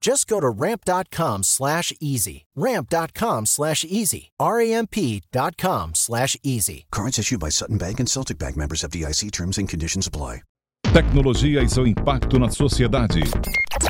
[0.00, 2.46] Just go to ramp.com slash easy.
[2.54, 4.30] Ramp.com slash easy.
[4.40, 6.86] R-A-M-P.com slash easy.
[6.90, 10.42] Cards issued by Sutton Bank and Celtic Bank members of DIC terms and conditions apply.
[10.92, 13.20] Tecnologia e seu impacto na sociedade.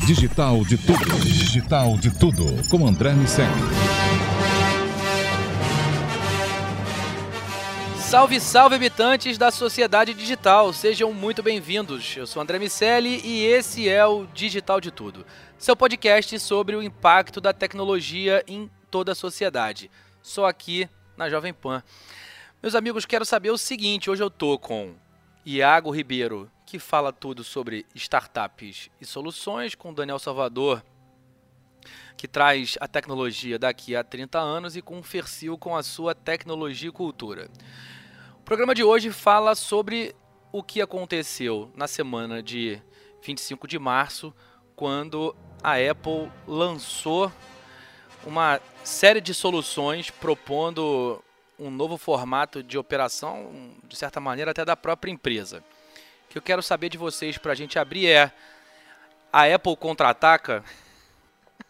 [0.07, 1.20] Digital de tudo.
[1.23, 2.69] Digital de tudo.
[2.70, 4.08] Com André Miceli.
[8.09, 10.73] Salve, salve, habitantes da sociedade digital.
[10.73, 12.17] Sejam muito bem-vindos.
[12.17, 15.27] Eu sou André Miceli e esse é o Digital de Tudo,
[15.59, 19.91] seu podcast sobre o impacto da tecnologia em toda a sociedade.
[20.23, 21.83] Só aqui na Jovem Pan.
[22.62, 24.95] Meus amigos, quero saber o seguinte: hoje eu tô com
[25.45, 30.83] Iago Ribeiro, que fala tudo sobre startups e soluções, com Daniel Salvador,
[32.17, 36.15] que traz a tecnologia daqui a 30 anos, e com o Fercil com a sua
[36.15, 37.50] tecnologia e cultura.
[38.48, 40.16] O programa de hoje fala sobre
[40.50, 42.80] o que aconteceu na semana de
[43.22, 44.34] 25 de março,
[44.74, 47.30] quando a Apple lançou
[48.24, 51.22] uma série de soluções propondo
[51.58, 55.62] um novo formato de operação, de certa maneira até da própria empresa.
[56.24, 58.32] O que eu quero saber de vocês para a gente abrir é:
[59.30, 60.64] a Apple contra-ataca?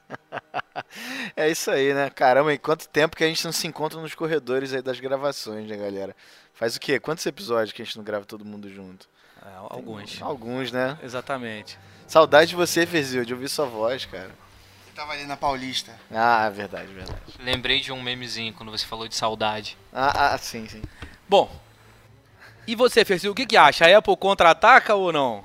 [1.36, 2.08] é isso aí, né?
[2.08, 5.68] Caramba, em quanto tempo que a gente não se encontra nos corredores aí das gravações,
[5.68, 6.14] né, galera?
[6.58, 6.98] Faz o quê?
[6.98, 9.08] Quantos episódios que a gente não grava todo mundo junto?
[9.46, 10.18] É, alguns.
[10.18, 10.98] Tem, alguns, né?
[11.04, 11.78] Exatamente.
[12.08, 14.32] Saudade de você, Fezil, de ouvir sua voz, cara.
[14.92, 15.94] Tava ali na Paulista.
[16.10, 17.20] Ah, verdade, verdade.
[17.38, 19.78] Lembrei de um memezinho quando você falou de saudade.
[19.92, 20.82] Ah, ah sim, sim.
[21.28, 21.48] Bom,
[22.66, 23.86] e você, Fercil, o que, que acha?
[23.86, 25.44] A Apple contra-ataca ou não?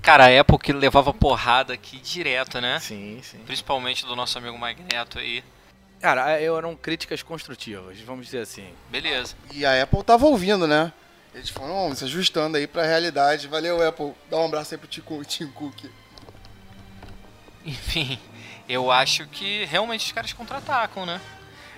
[0.00, 2.78] Cara, a Apple que levava porrada aqui direto, né?
[2.78, 3.38] Sim, sim.
[3.44, 5.42] Principalmente do nosso amigo Magneto aí.
[6.02, 8.68] Cara, eram críticas construtivas, vamos dizer assim.
[8.90, 9.36] Beleza.
[9.52, 10.92] E a Apple tava ouvindo, né?
[11.32, 13.46] Eles foram se ajustando aí pra realidade.
[13.46, 14.12] Valeu, Apple.
[14.28, 14.88] Dá um abraço aí pro
[15.24, 15.84] Tim Cook.
[17.64, 18.18] Enfim,
[18.68, 21.20] eu acho que realmente os caras contra-atacam, né?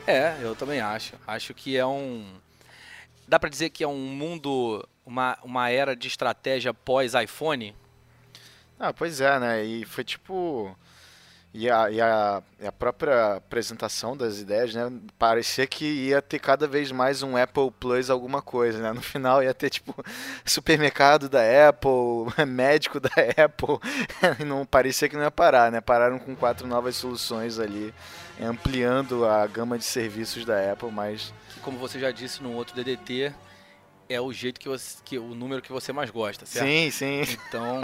[0.06, 1.12] É, eu também acho.
[1.26, 2.26] Acho que é um.
[3.28, 7.76] Dá pra dizer que é um mundo, uma, uma era de estratégia pós-iPhone?
[8.80, 9.62] Ah, pois é, né?
[9.62, 10.74] E foi tipo.
[11.56, 14.90] E a, e, a, e a própria apresentação das ideias, né?
[15.16, 18.92] Parecia que ia ter cada vez mais um Apple Plus alguma coisa, né?
[18.92, 19.94] No final ia ter, tipo,
[20.44, 23.78] supermercado da Apple, médico da Apple.
[24.44, 25.80] não parecia que não ia parar, né?
[25.80, 27.94] Pararam com quatro novas soluções ali,
[28.42, 31.32] ampliando a gama de serviços da Apple, mas...
[31.62, 33.32] Como você já disse no outro DDT,
[34.08, 36.66] é o jeito que, você, que o número que você mais gosta, certo?
[36.66, 37.22] Sim, sim.
[37.48, 37.80] Então,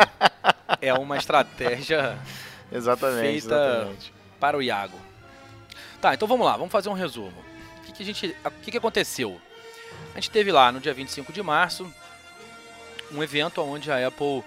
[0.80, 2.18] é uma estratégia
[2.72, 4.12] exatamente, feita exatamente.
[4.38, 4.98] para o Iago.
[6.00, 7.44] Tá, então vamos lá, vamos fazer um resumo.
[7.78, 9.40] O que, que a gente, o que, que aconteceu?
[10.12, 11.92] A gente teve lá no dia 25 de março
[13.12, 14.42] um evento onde a Apple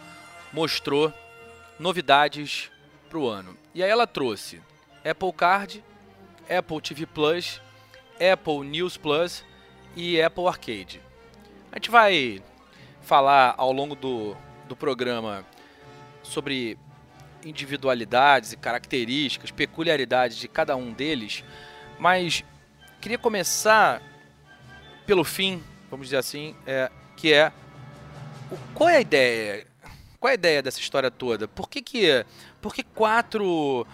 [0.51, 1.13] mostrou
[1.79, 2.71] novidades
[3.09, 3.57] para o ano.
[3.73, 4.61] E aí ela trouxe
[5.03, 5.83] Apple Card,
[6.49, 7.61] Apple TV Plus,
[8.15, 9.43] Apple News Plus
[9.95, 11.01] e Apple Arcade.
[11.71, 12.41] A gente vai
[13.01, 14.35] falar ao longo do,
[14.67, 15.45] do programa
[16.21, 16.77] sobre
[17.45, 21.43] individualidades e características, peculiaridades de cada um deles,
[21.99, 22.43] mas
[23.01, 24.01] queria começar
[25.05, 27.51] pelo fim, vamos dizer assim, é, que é
[28.51, 29.67] o, qual é a ideia?
[30.19, 31.47] Qual é a ideia dessa história toda?
[31.47, 32.25] Por que, que,
[32.61, 33.85] por que quatro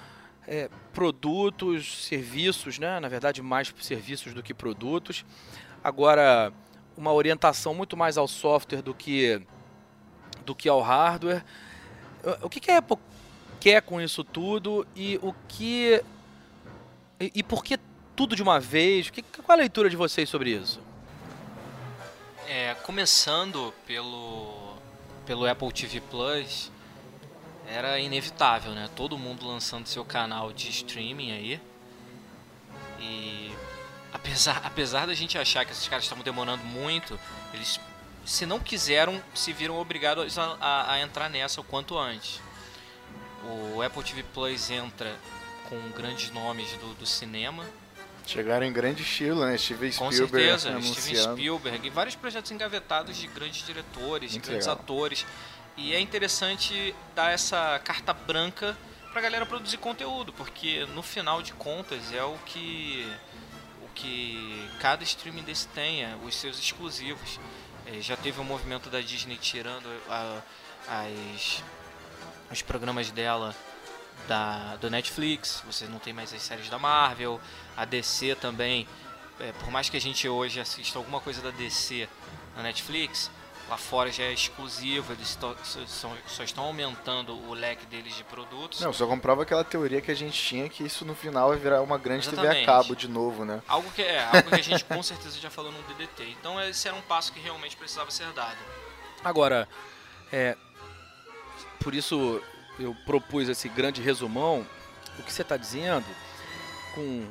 [0.48, 3.00] é, produtos, serviços, né?
[3.00, 5.26] na verdade mais serviços do que produtos,
[5.84, 6.54] agora
[7.00, 9.42] uma orientação muito mais ao software do que,
[10.46, 11.44] do que ao hardware.
[12.42, 12.98] O que, que a Apple
[13.60, 16.04] quer com isso tudo e o que.
[17.20, 17.78] E, e por que
[18.16, 19.10] tudo de uma vez?
[19.10, 20.80] Que, qual a leitura de vocês sobre isso?
[22.48, 24.74] É, começando pelo,
[25.26, 26.72] pelo Apple TV Plus,
[27.68, 28.90] era inevitável, né?
[28.96, 31.62] Todo mundo lançando seu canal de streaming aí.
[33.00, 33.52] E
[34.12, 37.20] apesar, apesar da gente achar que esses caras estavam demorando muito,
[37.54, 37.80] eles
[38.26, 42.42] se não quiseram, se viram obrigados a, a, a entrar nessa o quanto antes.
[43.46, 45.16] O Apple TV Plus entra
[45.70, 47.66] com grandes nomes do, do cinema.
[48.26, 49.58] Chegaram em grande estilo, né?
[49.58, 51.02] Steven Com Spielberg certeza, anunciando.
[51.02, 54.82] Steven Spielberg e vários projetos engavetados de grandes diretores, de Muito grandes legal.
[54.84, 55.26] atores.
[55.78, 58.78] E é interessante dar essa carta branca
[59.12, 63.08] pra galera produzir conteúdo, porque no final de contas é o que
[63.82, 67.40] o que cada streaming desse tenha, os seus exclusivos.
[67.88, 70.42] Eh, já teve o movimento da Disney tirando a-
[70.88, 71.64] as
[72.52, 73.56] os programas dela
[74.28, 77.40] da, do Netflix, você não tem mais as séries da Marvel,
[77.76, 78.88] a DC também,
[79.40, 82.08] é, por mais que a gente hoje assista alguma coisa da DC
[82.56, 83.32] na Netflix,
[83.70, 88.16] lá fora já é exclusivo, eles to- só, só- só estão aumentando o leque deles
[88.16, 88.82] de produtos.
[88.82, 91.82] Não, só comprova aquela teoria que a gente tinha que isso no final vai virar
[91.82, 92.66] uma grande TV a Exatamente.
[92.66, 93.62] cabo de novo, né?
[93.68, 96.24] Algo que é algo que a gente com certeza já falou no DDT.
[96.40, 98.58] Então esse era um passo que realmente precisava ser dado.
[99.24, 99.70] Agora,
[100.32, 100.58] é,
[101.84, 102.42] por isso
[102.80, 104.66] eu propus esse grande resumão.
[105.18, 106.06] O que você está dizendo
[106.96, 107.26] com,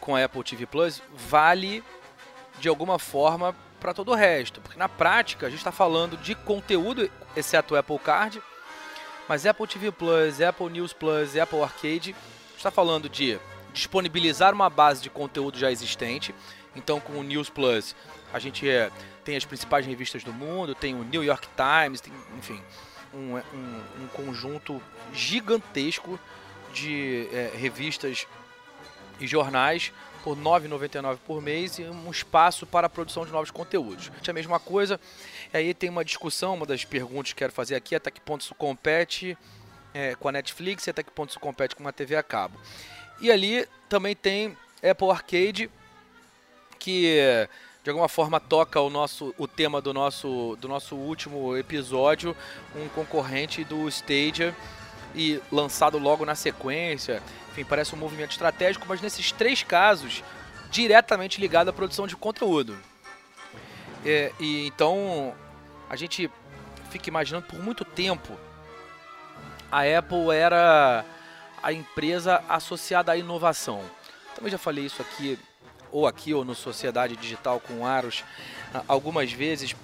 [0.00, 1.82] com a Apple TV Plus vale
[2.58, 4.60] de alguma forma para todo o resto.
[4.60, 8.42] Porque na prática a gente está falando de conteúdo, exceto o Apple Card,
[9.28, 12.14] mas Apple TV Plus, Apple News Plus, Apple Arcade,
[12.56, 13.38] está falando de
[13.72, 16.34] disponibilizar uma base de conteúdo já existente.
[16.76, 17.96] Então com o News Plus
[18.32, 18.90] a gente é,
[19.24, 22.62] tem as principais revistas do mundo, tem o New York Times, tem, enfim,
[23.12, 24.80] um, um- um conjunto
[25.12, 26.18] gigantesco
[26.72, 28.26] de é, revistas
[29.20, 29.92] e jornais
[30.24, 34.10] por R$ 9,99 por mês e um espaço para a produção de novos conteúdos.
[34.26, 35.00] É a mesma coisa.
[35.52, 38.40] Aí tem uma discussão, uma das perguntas que quero fazer aqui, é até que ponto
[38.42, 39.36] isso compete
[39.92, 42.58] é, com a Netflix e até que ponto isso compete com uma TV a cabo.
[43.20, 45.70] E ali também tem Apple Arcade,
[46.78, 47.18] que
[47.82, 52.36] de alguma forma toca o nosso o tema do nosso do nosso último episódio,
[52.76, 54.54] um concorrente do Stadia
[55.14, 57.22] e lançado logo na sequência.
[57.50, 60.22] Enfim, parece um movimento estratégico, mas nesses três casos
[60.70, 62.76] diretamente ligado à produção de conteúdo.
[64.04, 65.34] É, e então
[65.88, 66.30] a gente
[66.90, 68.36] fica imaginando por muito tempo
[69.72, 71.02] a Apple era
[71.62, 73.82] a empresa associada à inovação.
[74.34, 75.38] Também já falei isso aqui,
[75.92, 78.24] ou aqui, ou no Sociedade Digital com Aros,
[78.88, 79.76] algumas vezes.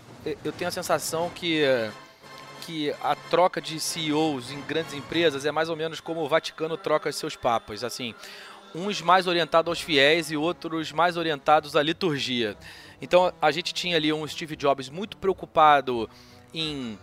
[0.45, 1.63] Eu tenho a sensação que,
[2.63, 6.77] que a troca de CEOs em grandes empresas é mais ou menos como o Vaticano
[6.77, 7.85] troca seus papas.
[7.85, 8.15] Assim,
[8.75, 12.57] uns mais orientados aos fiéis e outros mais orientados à liturgia.
[13.01, 16.09] Então a gente tinha ali um Steve Jobs muito preocupado
[16.53, 16.99] em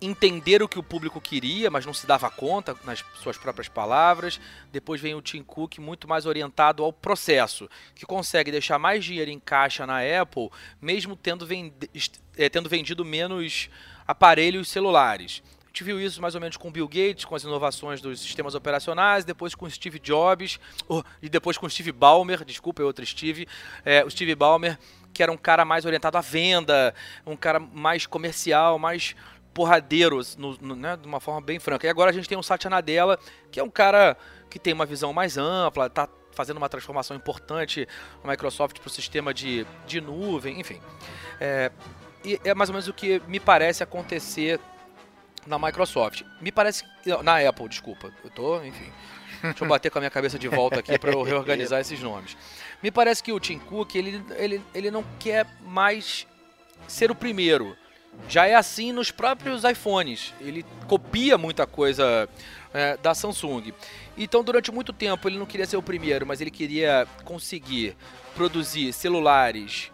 [0.00, 4.38] entender o que o público queria, mas não se dava conta nas suas próprias palavras.
[4.70, 9.30] Depois vem o Tim Cook muito mais orientado ao processo, que consegue deixar mais dinheiro
[9.30, 10.50] em caixa na Apple,
[10.80, 11.46] mesmo tendo,
[11.94, 13.70] est- eh, tendo vendido menos
[14.06, 15.42] aparelhos celulares.
[15.64, 18.54] A gente viu isso mais ou menos com Bill Gates, com as inovações dos sistemas
[18.54, 20.58] operacionais, depois com Steve Jobs,
[20.88, 23.46] oh, e depois com Steve Ballmer, desculpa, é outro Steve,
[23.84, 24.78] é, o Steve Ballmer,
[25.12, 26.94] que era um cara mais orientado à venda,
[27.26, 29.14] um cara mais comercial, mais
[29.56, 31.86] porradeiro, no, no- né, de uma forma bem franca.
[31.86, 33.18] E agora a gente tem o Satya Nadella,
[33.50, 34.14] que é um cara
[34.50, 37.88] que tem uma visão mais ampla, tá fazendo uma transformação importante
[38.22, 40.78] na Microsoft para o sistema de, de nuvem, enfim.
[41.40, 41.72] É,
[42.22, 44.60] e é mais ou menos o que me parece acontecer
[45.46, 46.22] na Microsoft.
[46.38, 46.84] Me parece.
[47.24, 48.12] Na Apple, desculpa.
[48.22, 48.92] Eu tô, enfim.
[49.42, 52.36] Deixa eu bater com a minha cabeça de volta aqui para eu reorganizar esses nomes.
[52.82, 56.26] Me parece que o Tim Cook, ele, ele, ele não quer mais
[56.86, 57.74] ser o primeiro.
[58.28, 60.34] Já é assim nos próprios iPhones.
[60.40, 62.28] Ele copia muita coisa
[62.74, 63.72] é, da Samsung.
[64.18, 67.96] Então, durante muito tempo, ele não queria ser o primeiro, mas ele queria conseguir
[68.34, 69.90] produzir celulares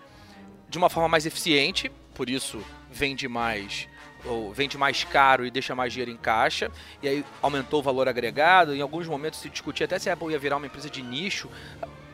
[0.68, 3.88] de uma forma mais eficiente, por isso vende mais
[4.24, 6.70] ou vende mais caro e deixa mais dinheiro em caixa,
[7.02, 8.74] e aí aumentou o valor agregado.
[8.74, 11.50] Em alguns momentos se discutia até se a Apple ia virar uma empresa de nicho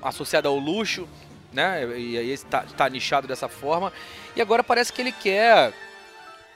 [0.02, 1.06] associada ao luxo,
[1.52, 1.82] né?
[1.98, 3.92] E aí está tá nichado dessa forma.
[4.34, 5.72] E agora parece que ele quer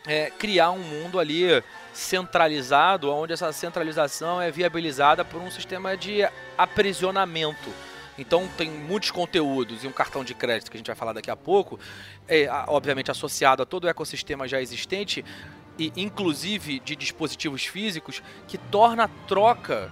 [0.06, 6.26] é, criar um mundo ali centralizado, onde essa centralização é viabilizada por um sistema de
[6.56, 7.71] aprisionamento.
[8.18, 11.30] Então tem muitos conteúdos e um cartão de crédito que a gente vai falar daqui
[11.30, 11.78] a pouco,
[12.28, 15.25] é, obviamente associado a todo o ecossistema já existente
[15.78, 19.90] e inclusive de dispositivos físicos, que torna a troca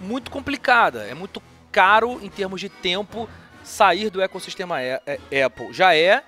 [0.00, 1.04] muito complicada.
[1.06, 1.40] É muito
[1.70, 3.28] caro em termos de tempo
[3.62, 5.72] sair do ecossistema A- é- Apple.
[5.72, 6.24] Já é,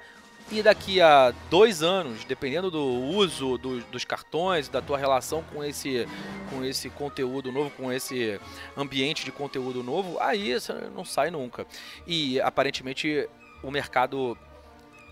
[0.53, 5.65] e daqui a dois anos, dependendo do uso do- dos cartões, da tua relação com
[5.65, 6.07] esse,
[6.51, 8.39] com esse conteúdo novo, com esse
[8.77, 11.67] ambiente de conteúdo novo, aí você não sai nunca.
[12.07, 13.29] E aparentemente
[13.63, 14.37] o mercado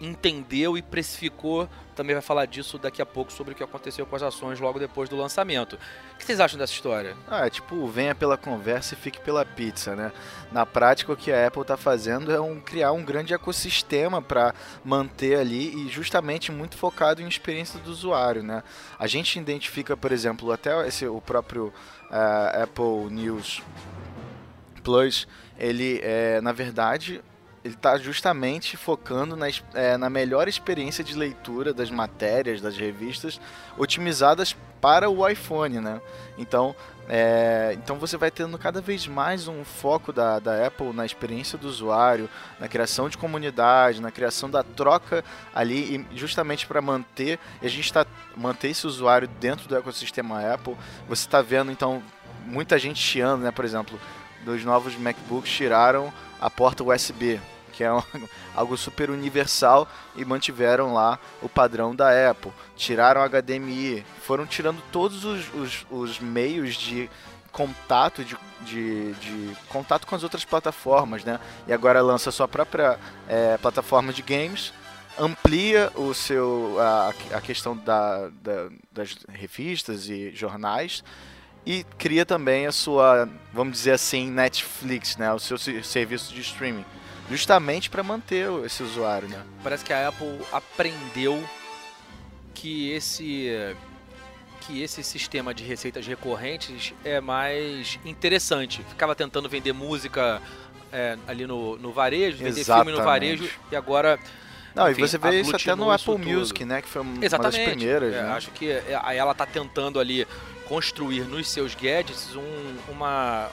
[0.03, 1.69] entendeu e precificou.
[1.95, 4.79] Também vai falar disso daqui a pouco sobre o que aconteceu com as ações logo
[4.79, 5.75] depois do lançamento.
[6.15, 7.17] O que vocês acham dessa história?
[7.29, 10.11] Ah, é tipo, venha pela conversa e fique pela pizza, né?
[10.51, 14.55] Na prática, o que a Apple está fazendo é um, criar um grande ecossistema para
[14.85, 18.63] manter ali e justamente muito focado em experiência do usuário, né?
[18.99, 21.67] A gente identifica, por exemplo, até esse, o próprio
[22.11, 23.63] uh, Apple News
[24.83, 25.29] Plus,
[25.59, 27.23] ele é, na verdade,
[27.65, 33.41] ele está justamente focando na, é, na melhor experiência de leitura das matérias, das revistas,
[33.79, 36.01] otimizadas para o iPhone, né?
[36.37, 36.75] Então,
[37.09, 41.57] é, então você vai tendo cada vez mais um foco da, da Apple na experiência
[41.57, 42.29] do usuário,
[42.59, 48.05] na criação de comunidade, na criação da troca ali, justamente para manter, a gente está
[48.37, 50.77] manter esse usuário dentro do ecossistema Apple.
[51.09, 52.03] Você está vendo então
[52.45, 53.53] muita gente chiando, né?
[53.53, 54.01] Por exemplo,
[54.45, 57.41] dos novos MacBooks tiraram a porta USB,
[57.73, 58.03] que é um,
[58.55, 62.53] algo super universal e mantiveram lá o padrão da Apple.
[62.77, 67.11] Tiraram HDMI, foram tirando todos os, os, os meios de
[67.51, 71.39] contato de, de, de, contato com as outras plataformas, né?
[71.69, 74.73] E agora lança sua própria é, plataforma de games,
[75.19, 81.05] amplia o seu a, a questão da, da, das revistas e jornais
[81.65, 85.33] e cria também a sua, vamos dizer assim, Netflix, né?
[85.33, 86.85] O seu serviço de streaming
[87.31, 89.43] justamente para manter esse usuário, né?
[89.63, 91.43] Parece que a Apple aprendeu
[92.55, 93.75] que esse
[94.61, 98.81] que esse sistema de receitas recorrentes é mais interessante.
[98.89, 100.41] Ficava tentando vender música
[100.93, 102.85] é, ali no, no varejo, vender Exatamente.
[102.87, 104.21] filme no varejo e agora
[104.75, 106.81] não, enfim, e você vê isso até no Apple Music, né?
[106.81, 107.59] Que foi uma Exatamente.
[107.59, 108.15] das primeiras.
[108.15, 108.33] É, né?
[108.33, 110.27] Acho que é, ela está tentando ali
[110.69, 113.51] construir nos seus gadgets um, uma,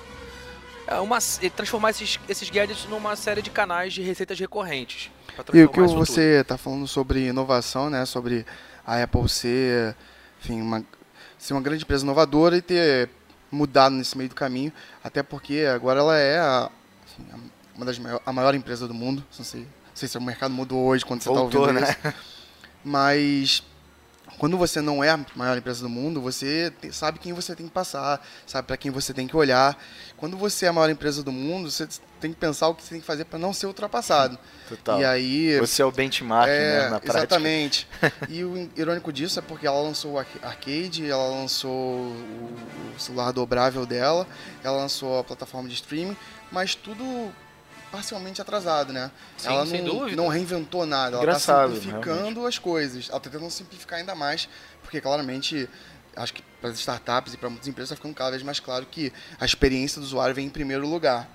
[0.88, 1.20] é uma,
[1.56, 5.12] transformar esses, esses gadgets numa série de canais de receitas recorrentes.
[5.54, 8.06] E o que você está falando sobre inovação, né?
[8.06, 8.46] Sobre
[8.86, 9.96] a Apple ser,
[10.42, 10.84] enfim, uma,
[11.38, 13.10] ser uma grande empresa inovadora e ter
[13.52, 14.72] mudado nesse meio do caminho,
[15.04, 16.70] até porque agora ela é a,
[17.06, 19.24] assim, uma das maior, a maior empresa do mundo.
[19.38, 21.82] Não sei, não sei se o mercado mudou hoje quando você está ouvindo né?
[21.90, 22.16] isso.
[22.84, 23.64] Mas
[24.40, 27.74] quando você não é a maior empresa do mundo, você sabe quem você tem que
[27.74, 29.78] passar, sabe para quem você tem que olhar.
[30.16, 31.86] Quando você é a maior empresa do mundo, você
[32.22, 34.40] tem que pensar o que você tem que fazer para não ser ultrapassado.
[34.70, 35.02] Total.
[35.02, 37.18] E aí você é o benchmark, é, né, na prática.
[37.18, 37.86] Exatamente.
[38.30, 43.86] e o irônico disso é porque ela lançou o arcade, ela lançou o celular dobrável
[43.86, 44.26] dela,
[44.64, 46.16] ela lançou a plataforma de streaming,
[46.50, 47.04] mas tudo
[47.92, 49.12] parcialmente atrasado, né?
[49.38, 52.48] Sim, ela não, não, reinventou nada, ela está simplificando realmente.
[52.48, 53.10] as coisas.
[53.10, 54.48] Ela está tentando simplificar ainda mais,
[54.82, 55.70] porque claramente
[56.16, 58.86] acho que para as startups e para muitas empresas está ficando cada vez mais claro
[58.86, 61.30] que a experiência do usuário vem em primeiro lugar.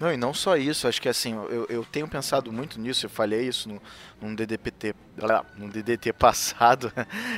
[0.00, 3.10] Não, e não só isso, acho que assim, eu, eu tenho pensado muito nisso, eu
[3.10, 3.80] falei isso no,
[4.20, 4.96] num DDPT,
[5.56, 6.92] num DDT passado,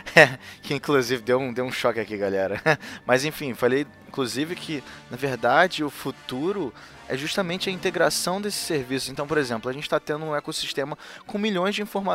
[0.62, 2.62] que inclusive deu um, deu um choque aqui, galera.
[3.04, 6.72] Mas enfim, falei inclusive que, na verdade, o futuro
[7.08, 9.08] é justamente a integração desses serviços.
[9.08, 10.96] Então, por exemplo, a gente está tendo um ecossistema
[11.26, 12.14] com milhões de informa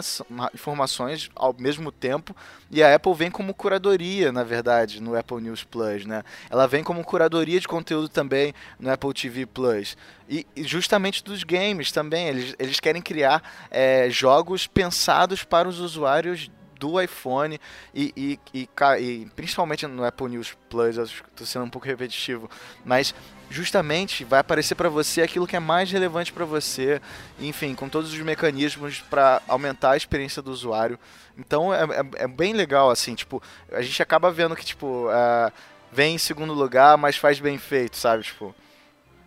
[0.54, 2.36] informações ao mesmo tempo
[2.72, 6.24] e a Apple vem como curadoria, na verdade, no Apple News Plus, né?
[6.50, 9.98] Ela vem como curadoria de conteúdo também no Apple TV Plus.
[10.30, 12.28] E, justamente dos games também.
[12.28, 13.42] Eles, eles querem criar
[13.72, 17.60] é, jogos pensados para os usuários do iPhone
[17.94, 18.70] e, e, e,
[19.00, 22.50] e, principalmente no Apple News Plus, eu estou sendo um pouco repetitivo,
[22.86, 23.14] mas
[23.50, 27.02] justamente vai aparecer para você aquilo que é mais relevante para você,
[27.40, 31.00] enfim, com todos os mecanismos para aumentar a experiência do usuário.
[31.38, 33.42] Então é, é, é, bem legal, assim, tipo,
[33.72, 35.52] a gente acaba vendo que, tipo, uh,
[35.92, 38.54] vem em segundo lugar, mas faz bem feito, sabe, tipo...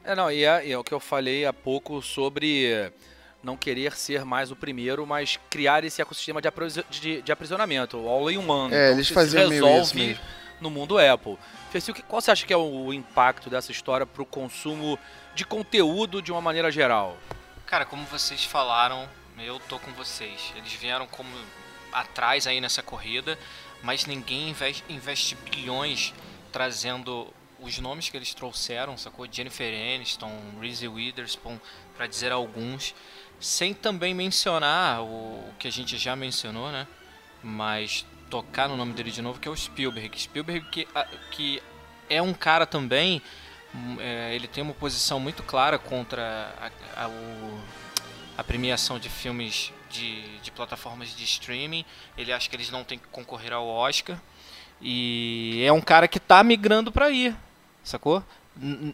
[0.05, 2.93] É, não, e é, é o que eu falei há pouco sobre
[3.43, 6.49] não querer ser mais o primeiro, mas criar esse ecossistema de,
[6.91, 8.75] de, de aprisionamento, o all in one.
[8.75, 10.19] É, então, eles faziam resolve
[10.63, 11.37] no mundo Apple.
[11.71, 14.99] Fercil, qual você acha que é o impacto dessa história para o consumo
[15.35, 17.17] de conteúdo de uma maneira geral?
[17.67, 20.53] Cara, como vocês falaram, eu tô com vocês.
[20.57, 21.29] Eles vieram como
[21.93, 23.39] atrás aí nessa corrida,
[23.83, 26.15] mas ninguém investe, investe bilhões
[26.51, 29.27] trazendo os nomes que eles trouxeram, sacou?
[29.31, 31.59] Jennifer Aniston, Reese Witherspoon,
[31.97, 32.95] para dizer alguns.
[33.41, 36.87] Sem também mencionar o, o que a gente já mencionou, né?
[37.43, 40.19] Mas tocar no nome dele de novo, que é o Spielberg.
[40.19, 40.89] Spielberg que,
[41.31, 41.63] que
[42.09, 43.21] é um cara também,
[43.75, 47.61] hum, é, ele tem uma posição muito clara contra a, a, o,
[48.39, 51.85] a premiação de filmes de, de, plataformas de streaming.
[52.17, 54.19] Ele acha que eles não têm que concorrer ao Oscar.
[54.81, 57.37] E é um cara que está migrando para ir,
[57.85, 58.25] sacou?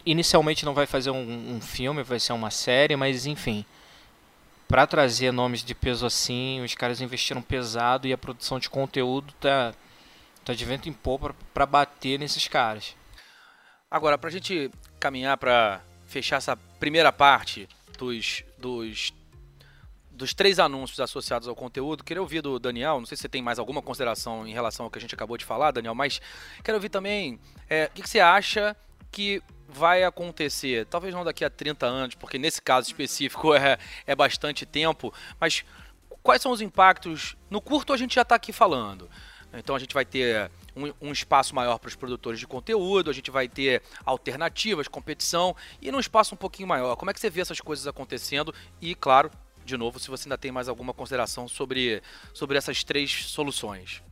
[0.05, 3.65] Inicialmente não vai fazer um, um filme, vai ser uma série, mas enfim
[4.69, 9.33] para trazer nomes de peso assim, os caras investiram pesado e a produção de conteúdo
[9.39, 9.73] tá,
[10.45, 12.95] tá de vento em popa para bater nesses caras.
[13.89, 19.11] Agora, para a gente caminhar para fechar essa primeira parte dos, dos,
[20.11, 23.41] dos três anúncios associados ao conteúdo, queria ouvir do Daniel, não sei se você tem
[23.41, 26.21] mais alguma consideração em relação ao que a gente acabou de falar, Daniel, mas
[26.63, 28.77] quero ouvir também é, o que, que você acha
[29.11, 34.15] que vai acontecer, talvez não daqui a 30 anos, porque nesse caso específico é, é
[34.15, 35.63] bastante tempo, mas
[36.23, 37.35] quais são os impactos?
[37.49, 39.09] No curto a gente já está aqui falando.
[39.53, 43.13] Então a gente vai ter um, um espaço maior para os produtores de conteúdo, a
[43.13, 46.95] gente vai ter alternativas, competição e num espaço um pouquinho maior.
[46.95, 48.53] Como é que você vê essas coisas acontecendo?
[48.79, 49.31] E, claro,
[49.65, 52.01] de novo, se você ainda tem mais alguma consideração sobre,
[52.33, 54.03] sobre essas três soluções.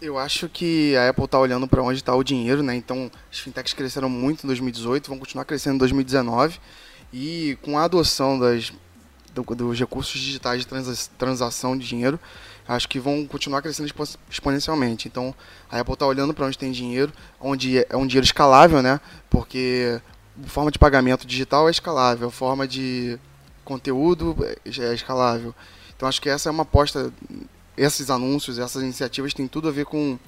[0.00, 2.74] Eu acho que a Apple está olhando para onde está o dinheiro, né?
[2.74, 6.58] Então, as fintechs cresceram muito em 2018, vão continuar crescendo em 2019
[7.12, 8.72] e com a adoção das,
[9.34, 12.18] do, dos recursos digitais de transa, transação de dinheiro,
[12.66, 13.92] acho que vão continuar crescendo
[14.30, 15.06] exponencialmente.
[15.06, 15.34] Então,
[15.70, 19.00] a Apple está olhando para onde tem dinheiro, onde é um dinheiro escalável, né?
[19.28, 20.00] Porque
[20.46, 23.18] forma de pagamento digital é escalável, forma de
[23.64, 25.54] conteúdo é escalável.
[25.94, 27.12] Então, acho que essa é uma aposta.
[27.80, 30.18] Esses anúncios, essas iniciativas têm tudo a ver com,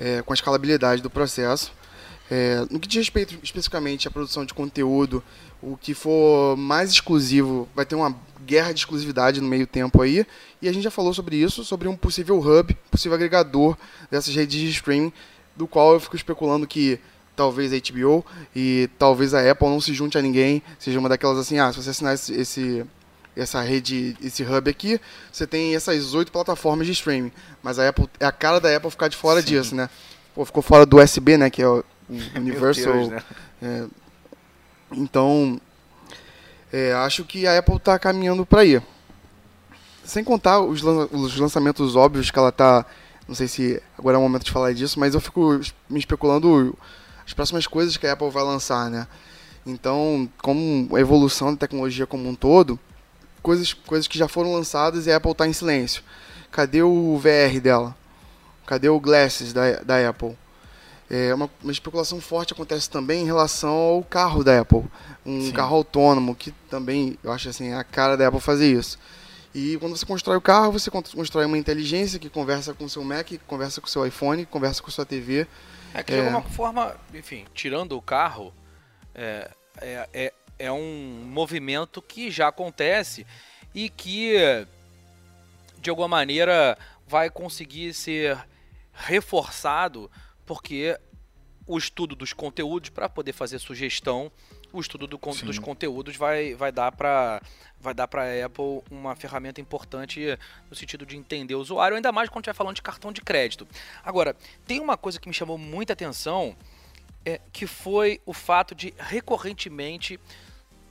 [0.00, 1.72] é, com a escalabilidade do processo.
[2.30, 5.22] É, no que diz respeito especificamente à produção de conteúdo,
[5.62, 10.26] o que for mais exclusivo vai ter uma guerra de exclusividade no meio tempo aí.
[10.60, 13.76] E a gente já falou sobre isso, sobre um possível hub, possível agregador
[14.10, 15.12] dessas redes de streaming,
[15.54, 16.98] do qual eu fico especulando que
[17.36, 21.38] talvez a HBO e talvez a Apple não se junte a ninguém, seja uma daquelas
[21.38, 22.84] assim, ah, se você assinar esse, esse
[23.36, 25.00] essa rede, esse hub aqui,
[25.32, 27.32] você tem essas oito plataformas de streaming.
[27.62, 29.48] Mas a Apple é a cara da Apple ficar de fora Sim.
[29.48, 29.90] disso, né?
[30.34, 31.50] Pô, ficou fora do USB, né?
[31.50, 31.84] Que é o
[32.34, 32.92] Universal.
[32.92, 33.22] Deus, né?
[33.62, 33.84] é,
[34.92, 35.60] então,
[36.72, 38.80] é, acho que a Apple está caminhando para aí.
[40.04, 42.84] Sem contar os, lan os lançamentos óbvios que ela está.
[43.26, 46.76] Não sei se agora é o momento de falar disso, mas eu fico me especulando
[47.26, 49.06] as próximas coisas que a Apple vai lançar, né?
[49.66, 52.78] Então, como a evolução da tecnologia como um todo,
[53.44, 56.02] coisas, coisas que já foram lançadas e a Apple está em silêncio.
[56.50, 57.94] Cadê o VR dela?
[58.66, 60.36] Cadê o Glasses da, da Apple?
[61.10, 64.82] É, uma, uma, especulação forte acontece também em relação ao carro da Apple.
[65.26, 65.52] Um Sim.
[65.52, 68.98] carro autônomo, que também, eu acho assim, a cara da Apple fazer isso.
[69.54, 73.04] E quando você constrói o carro, você constrói uma inteligência que conversa com o seu
[73.04, 75.46] Mac, que conversa com o seu iPhone, que conversa com a sua TV.
[75.92, 76.24] É que de é...
[76.24, 78.52] alguma forma, enfim, tirando o carro,
[79.14, 83.26] é, é, é, é um movimento que já acontece
[83.74, 84.66] e que,
[85.78, 88.38] de alguma maneira, vai conseguir ser
[88.92, 90.10] reforçado
[90.46, 90.98] porque
[91.66, 94.30] o estudo dos conteúdos para poder fazer sugestão,
[94.72, 97.40] o estudo do, dos conteúdos vai, vai dar para
[97.80, 100.38] vai dar para a Apple uma ferramenta importante
[100.70, 103.68] no sentido de entender o usuário, ainda mais quando estiver falando de cartão de crédito.
[104.02, 104.34] Agora,
[104.66, 106.56] tem uma coisa que me chamou muita atenção,
[107.24, 110.18] é, que foi o fato de recorrentemente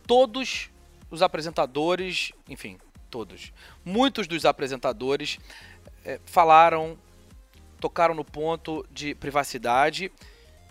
[0.08, 0.70] todos
[1.10, 2.78] os apresentadores, enfim,
[3.10, 3.54] todos,
[3.86, 5.40] muitos dos apresentadores
[6.04, 6.98] é, falaram
[7.80, 10.10] tocaram no ponto de privacidade,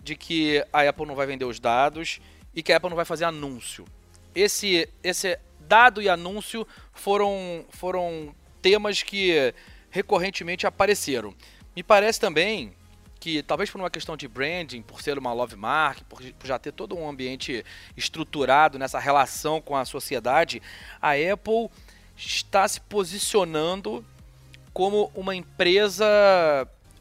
[0.01, 2.19] de que a Apple não vai vender os dados
[2.55, 3.85] e que a Apple não vai fazer anúncio.
[4.33, 9.53] Esse, esse dado e anúncio foram, foram temas que
[9.91, 11.35] recorrentemente apareceram.
[11.75, 12.73] Me parece também
[13.23, 16.59] que, talvez por uma questão de branding, por ser uma love mark, por, por já
[16.59, 17.63] ter todo um ambiente
[17.95, 20.61] estruturado nessa relação com a sociedade,
[21.01, 21.69] a Apple
[22.17, 24.05] está se posicionando
[24.73, 26.05] como uma empresa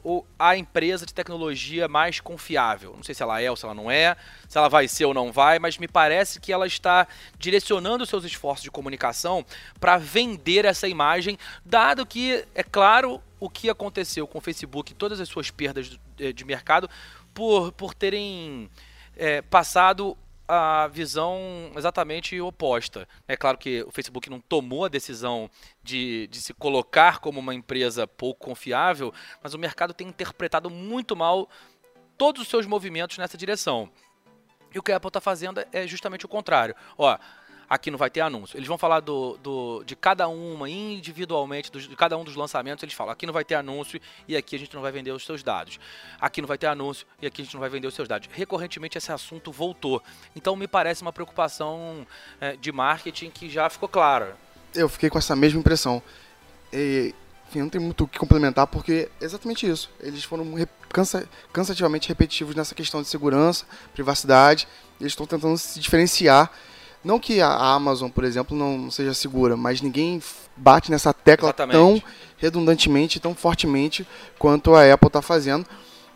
[0.04, 2.92] ou a empresa de tecnologia mais confiável.
[2.94, 4.16] Não sei se ela é ou se ela não é,
[4.48, 8.22] se ela vai ser ou não vai, mas me parece que ela está direcionando seus
[8.22, 9.44] esforços de comunicação
[9.80, 15.20] para vender essa imagem, dado que, é claro, o que aconteceu com o Facebook, todas
[15.20, 16.88] as suas perdas de mercado,
[17.34, 18.70] por, por terem
[19.16, 23.08] é, passado a visão exatamente oposta.
[23.26, 25.50] É claro que o Facebook não tomou a decisão
[25.82, 31.16] de, de se colocar como uma empresa pouco confiável, mas o mercado tem interpretado muito
[31.16, 31.48] mal
[32.16, 33.90] todos os seus movimentos nessa direção.
[34.72, 36.76] E o que a Apple está fazendo é justamente o contrário.
[36.96, 37.18] Ó,
[37.72, 38.58] aqui não vai ter anúncio.
[38.58, 42.94] Eles vão falar do, do, de cada uma individualmente, de cada um dos lançamentos, eles
[42.94, 45.42] falam, aqui não vai ter anúncio e aqui a gente não vai vender os seus
[45.42, 45.80] dados.
[46.20, 48.28] Aqui não vai ter anúncio e aqui a gente não vai vender os seus dados.
[48.30, 50.02] Recorrentemente esse assunto voltou.
[50.36, 52.06] Então me parece uma preocupação
[52.38, 54.36] é, de marketing que já ficou clara.
[54.74, 56.02] Eu fiquei com essa mesma impressão.
[56.70, 57.14] E,
[57.48, 59.90] enfim, não tem muito o que complementar porque é exatamente isso.
[59.98, 60.44] Eles foram
[60.90, 64.68] cansa, cansativamente repetitivos nessa questão de segurança, privacidade.
[65.00, 66.50] Eles estão tentando se diferenciar
[67.04, 70.22] Não que a Amazon, por exemplo, não seja segura, mas ninguém
[70.56, 71.76] bate nessa tecla Exatamente.
[71.76, 72.02] tão
[72.38, 74.06] redundantemente, tão fortemente
[74.38, 75.66] quanto a Apple está fazendo.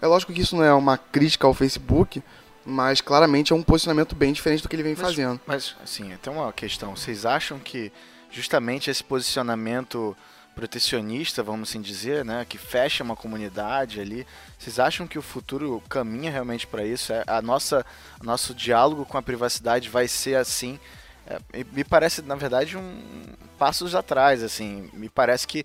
[0.00, 2.22] É lógico que isso não é uma crítica ao Facebook,
[2.64, 5.40] mas claramente é um posicionamento bem diferente do que ele vem Mas- fazendo.
[5.46, 6.94] Mas, assim, tem uma questão.
[6.96, 7.90] Vocês acham que
[8.30, 10.16] justamente esse posicionamento
[10.56, 14.26] protecionista, vamos assim dizer, né, que fecha uma comunidade ali,
[14.58, 17.12] vocês acham que o futuro caminha realmente para isso?
[17.12, 17.84] É, a nossa,
[18.22, 20.80] nosso diálogo com a privacidade vai ser assim?
[21.26, 21.38] É,
[21.72, 23.24] me- parece, na verdade, um
[23.58, 24.88] passos atrás, assim.
[24.94, 25.62] Me parece que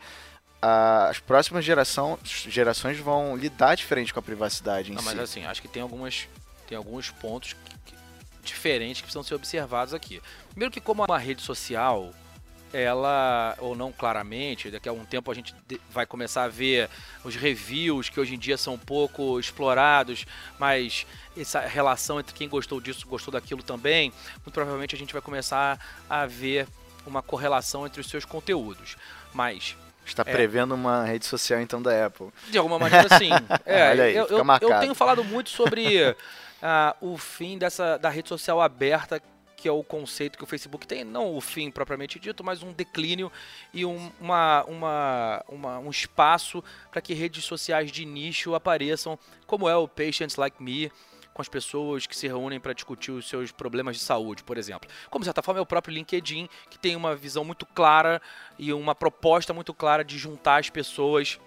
[0.62, 5.08] ah, as próximas geração, gerações vão lidar diferente com a privacidade em Não, si.
[5.08, 6.28] mas assim, acho que tem algumas
[6.68, 7.96] tem alguns pontos que- que-
[8.44, 10.22] diferentes que precisam ser observados aqui.
[10.50, 12.12] Primeiro que como uma rede social,
[12.74, 15.54] ela, ou não claramente, daqui a um tempo a gente
[15.90, 16.90] vai começar a ver
[17.24, 20.26] os reviews que hoje em dia são um pouco explorados,
[20.58, 21.06] mas
[21.38, 25.80] essa relação entre quem gostou disso, gostou daquilo também, muito provavelmente a gente vai começar
[26.10, 26.68] a ver
[27.06, 28.96] uma correlação entre os seus conteúdos.
[29.34, 30.32] Mas Está É.
[30.32, 32.30] prevendo uma rede social então da Apple.
[32.50, 33.30] de alguma maneira, sim.
[33.66, 36.16] É, Olha aí, eu, eu- eu tenho falado muito sobre
[36.62, 39.22] ah, o fim dessa da rede social aberta,
[39.62, 42.74] que é o conceito que o Facebook tem, não o fim propriamente dito, mas um
[42.74, 43.32] declínio
[43.72, 49.70] e um, uma, uma, uma- um espaço para que redes sociais de nicho apareçam, como
[49.70, 50.92] é o Patients Like Me,
[51.32, 54.90] com as pessoas que se reúnem para discutir os seus problemas de saúde, por exemplo.
[55.12, 58.20] Como de certa forma é o próprio LinkedIn, que tem uma visão muito clara
[58.58, 61.40] e uma proposta muito clara de juntar as pessoas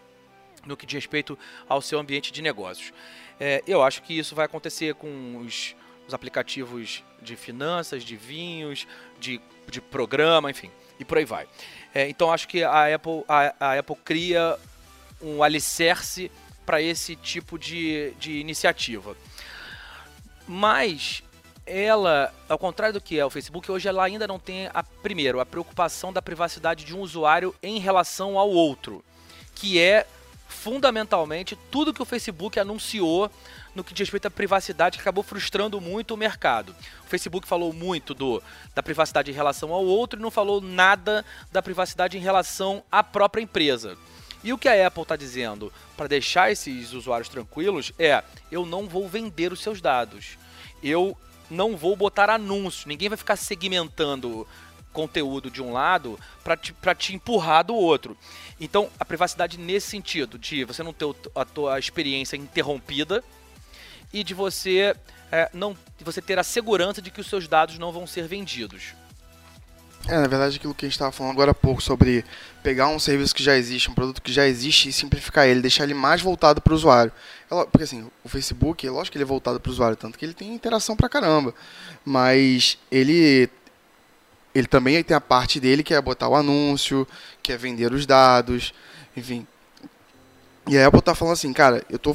[0.64, 1.36] no que diz respeito
[1.68, 2.92] ao seu ambiente de negócios.
[3.38, 5.74] É, eu acho que isso vai acontecer com os,
[6.06, 8.86] os aplicativos de finanças, de vinhos,
[9.18, 9.40] de,
[9.70, 11.46] de programa, enfim, e por aí vai.
[11.94, 14.58] É, então acho que a Apple, a, a Apple cria
[15.20, 16.30] um alicerce
[16.66, 19.16] para esse tipo de, de iniciativa.
[20.46, 21.22] Mas
[21.66, 25.40] ela, ao contrário do que é o Facebook, hoje ela ainda não tem a primeiro
[25.40, 29.02] a preocupação da privacidade de um usuário em relação ao outro,
[29.54, 30.06] que é
[30.46, 33.30] fundamentalmente tudo que o Facebook anunciou
[33.74, 36.74] no que diz respeito à privacidade que acabou frustrando muito o mercado.
[37.04, 38.42] O Facebook falou muito do,
[38.74, 43.02] da privacidade em relação ao outro e não falou nada da privacidade em relação à
[43.02, 43.96] própria empresa.
[44.42, 48.86] E o que a Apple está dizendo para deixar esses usuários tranquilos é: eu não
[48.86, 50.38] vou vender os seus dados.
[50.82, 51.16] Eu
[51.50, 52.84] não vou botar anúncios.
[52.84, 54.46] Ninguém vai ficar segmentando
[54.92, 58.16] conteúdo de um lado para te, te empurrar do outro.
[58.60, 63.24] Então, a privacidade nesse sentido, de você não ter a tua experiência interrompida
[64.14, 64.94] e de você
[65.30, 68.94] é, não você ter a segurança de que os seus dados não vão ser vendidos.
[70.06, 72.24] É, na verdade, aquilo que a gente estava falando agora há pouco sobre
[72.62, 75.84] pegar um serviço que já existe, um produto que já existe e simplificar ele, deixar
[75.84, 77.10] ele mais voltado para o usuário.
[77.50, 80.18] É Porque assim, o Facebook, é lógico que ele é voltado para o usuário, tanto
[80.18, 81.54] que ele tem interação pra caramba.
[82.04, 83.48] Mas ele
[84.54, 87.08] ele também tem a parte dele que é botar o anúncio,
[87.42, 88.72] que é vender os dados,
[89.16, 89.44] enfim.
[90.68, 92.14] E a Apple tá falando assim, cara, eu tô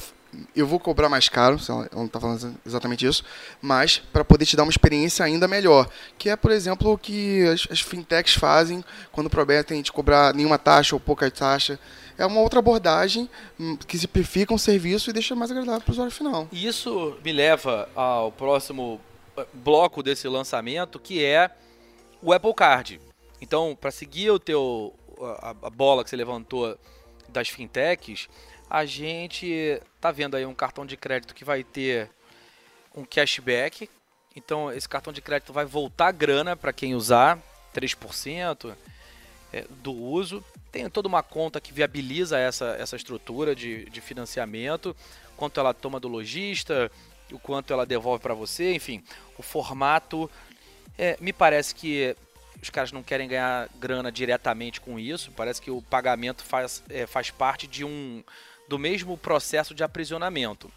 [0.56, 3.24] eu vou cobrar mais caro, ela não tá falando exatamente isso,
[3.62, 7.44] mas para poder te dar uma experiência ainda melhor, que é, por exemplo, o que
[7.48, 11.80] as, as fintechs fazem quando prometem te cobrar nenhuma taxa ou pouca taxa.
[12.18, 15.94] É uma outra abordagem hum, que simplifica um serviço e deixa mais agradável para o
[15.94, 16.48] usuário final.
[16.52, 19.00] E isso me leva ao próximo
[19.38, 21.50] eh, bloco desse lançamento, que é
[22.22, 23.00] o Apple Card.
[23.42, 24.94] Então, para seguir o teu
[25.42, 26.78] a, a bola que você levantou
[27.30, 28.28] das fintechs,
[28.70, 32.10] a gente tá vendo aí um cartão de crédito que vai ter
[32.96, 33.90] um cashback.
[34.36, 37.40] Então, esse cartão de crédito vai voltar grana para quem usar,
[37.74, 38.76] 3%
[39.52, 40.44] é, do uso.
[40.72, 44.96] Tem toda uma conta que viabiliza essa, essa estrutura de, de financiamento,
[45.36, 46.92] quanto ela toma do lojista,
[47.32, 49.04] o quanto ela devolve para você, enfim,
[49.38, 50.30] o formato.
[50.98, 52.16] é, me parece que
[52.62, 55.32] os caras não querem ganhar grana diretamente com isso.
[55.32, 58.24] Parece que o pagamento faz, é, faz parte de um
[58.70, 60.72] do mesmo processo de aprisionamento.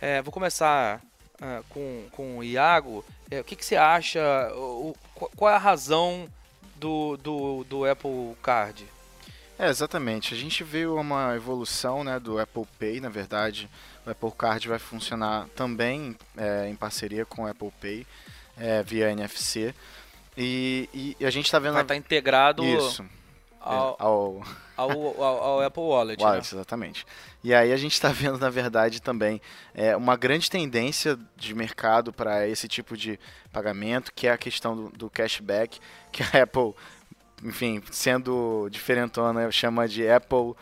[0.00, 1.00] É, vou começar
[1.40, 3.04] ah, com, com o Iago.
[3.30, 4.20] É, o que, que você acha?
[4.54, 4.94] O,
[5.36, 6.28] qual- é a razão
[6.74, 8.84] do, do, do Apple Card?
[9.56, 10.34] É, exatamente.
[10.34, 13.70] A gente viu uma evolução né, do Apple Pay, na verdade.
[14.04, 18.04] O Apple Card vai funcionar também é, em parceria com o Apple Pay,
[18.58, 19.72] é, via NFC.
[20.36, 21.74] E, e a gente está vendo...
[21.74, 23.04] Vai estar integrado Isso.
[23.62, 24.42] Ao, é, ao,
[24.76, 26.22] ao, ao- ao Apple Wallet.
[26.22, 26.60] Wallet, né?
[26.60, 27.06] exatamente.
[27.44, 29.40] E aí a gente está vendo, na verdade, também
[29.74, 33.18] é, uma grande tendência de mercado para esse tipo de
[33.52, 35.78] pagamento, que é a questão do, do cashback,
[36.10, 36.74] que a Apple,
[37.42, 40.54] enfim, sendo diferentona, chama de Apple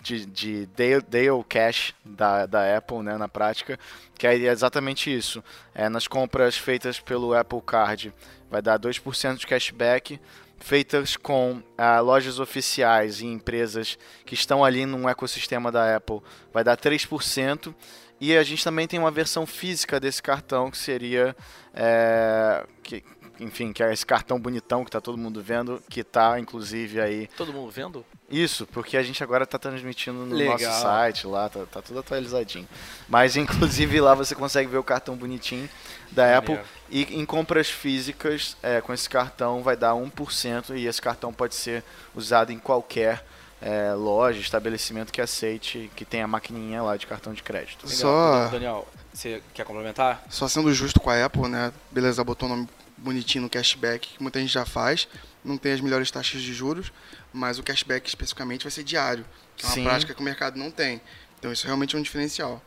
[0.00, 3.78] de, de Dale, Dale Cash da, da Apple, né, na prática,
[4.16, 5.42] que é exatamente isso.
[5.74, 8.14] É, nas compras feitas pelo Apple Card,
[8.50, 10.20] vai dar 2% de cashback,
[10.60, 16.20] feitas com ah, lojas oficiais e empresas que estão ali no ecossistema da Apple,
[16.52, 17.74] vai dar 3%.
[18.20, 21.36] E a gente também tem uma versão física desse cartão, que seria.
[21.72, 23.04] É, que,
[23.38, 27.28] enfim, que é esse cartão bonitão que tá todo mundo vendo, que tá inclusive aí.
[27.36, 28.04] Todo mundo vendo?
[28.28, 30.58] Isso, porque a gente agora tá transmitindo no Legal.
[30.58, 32.68] nosso site lá, tá, tá tudo atualizadinho.
[33.08, 35.68] Mas inclusive lá você consegue ver o cartão bonitinho
[36.10, 36.38] da.
[36.38, 36.58] Apple.
[36.90, 41.54] E em compras físicas, é, com esse cartão vai dar 1%, e esse cartão pode
[41.54, 43.24] ser usado em qualquer
[43.60, 47.84] é, loja, estabelecimento que aceite, que tenha a maquininha lá de cartão de crédito.
[47.86, 47.98] Legal.
[48.00, 50.24] Só- Daniel, você quer complementar?
[50.30, 51.72] Só sendo justo com a Apple, né?
[51.90, 55.06] Beleza, botou o nome bonitinho no cashback, que muita gente já faz.
[55.44, 56.92] Não tem as melhores taxas de juros,
[57.32, 59.24] mas o cashback especificamente vai ser diário,
[59.56, 59.84] que é uma Sim.
[59.84, 61.00] prática que o mercado não tem.
[61.38, 62.62] Então isso realmente é um diferencial.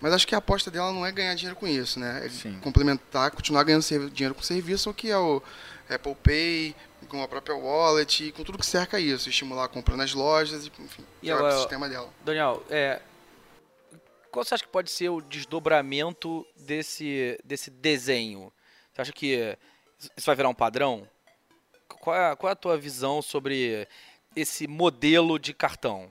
[0.00, 2.24] Mas acho que a aposta dela não é ganhar dinheiro com isso, né?
[2.24, 2.58] É Sim.
[2.60, 5.42] complementar, continuar ganhando dinheiro com serviço, o que é o
[5.90, 6.74] Apple Pay,
[7.08, 10.64] com a própria wallet, e com tudo que cerca isso, estimular a compra nas lojas,
[10.66, 12.08] e, enfim, E é o agora- sistema dela.
[12.24, 13.00] Daniel, é,
[14.30, 18.50] qual você acha que pode ser o desdobramento desse, desse desenho?
[18.94, 19.56] Você acha que
[20.16, 21.06] isso vai virar um padrão?
[21.88, 23.86] Qual é, qual é a tua visão sobre
[24.34, 26.10] esse modelo de cartão?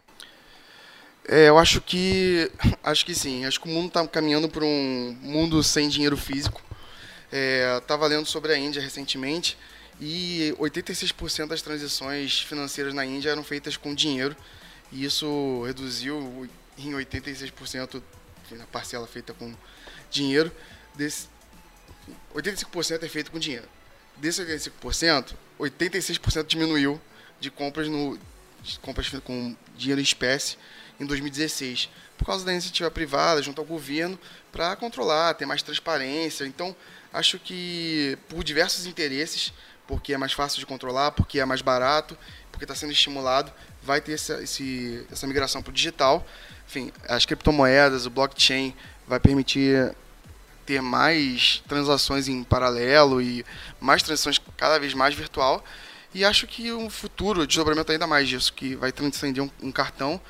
[1.28, 2.52] É, eu acho que.
[2.84, 3.46] Acho que sim.
[3.46, 6.62] Acho que o mundo está caminhando para um mundo sem dinheiro físico.
[7.32, 9.58] É, Estava lendo sobre a Índia recentemente
[10.02, 14.36] e 86% das transações financeiras na Índia eram feitas com dinheiro.
[14.92, 18.02] E isso reduziu em 86%
[18.46, 19.54] enfim, na parcela feita com
[20.10, 20.52] dinheiro.
[20.96, 21.28] Desse,
[22.34, 23.68] 85% é feito com dinheiro.
[24.18, 27.00] Desse 85%, 86% diminuiu
[27.40, 28.18] de compras no
[28.62, 30.58] de compras com dinheiro em espécie
[31.00, 34.20] em 2016, por causa da iniciativa privada junto ao governo
[34.52, 36.46] para controlar, ter mais transparência.
[36.46, 36.76] Então,
[37.14, 39.54] acho que por diversos interesses,
[39.88, 42.18] porque é mais fácil de controlar, porque é mais barato,
[42.52, 46.26] porque está sendo estimulado, vai ter essa, esse, essa migração para o digital.
[46.68, 48.76] Enfim, as criptomoedas, o blockchain
[49.08, 49.96] vai permitir
[50.66, 53.44] ter mais transações em paralelo e
[53.80, 55.64] mais transações cada vez mais virtual.
[56.14, 60.22] E acho que um futuro desdobramento ainda mais disso, que vai transcender um, um cartão,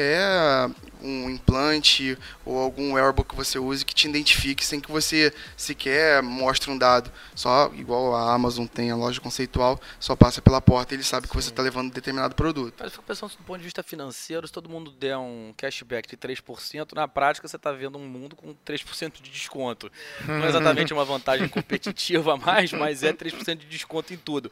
[0.00, 0.68] é
[1.02, 6.22] um implante ou algum wearable que você use que te identifique sem que você sequer
[6.22, 7.10] mostre um dado.
[7.34, 11.28] Só, igual a Amazon tem a loja conceitual, só passa pela porta e ele sabe
[11.28, 12.74] que você está levando determinado produto.
[12.78, 16.08] Mas eu fico pensando do ponto de vista financeiro, se todo mundo der um cashback
[16.08, 19.90] de 3%, na prática você está vendo um mundo com 3% de desconto.
[20.26, 24.50] Não é exatamente uma vantagem competitiva a mais, mas é 3% de desconto em tudo.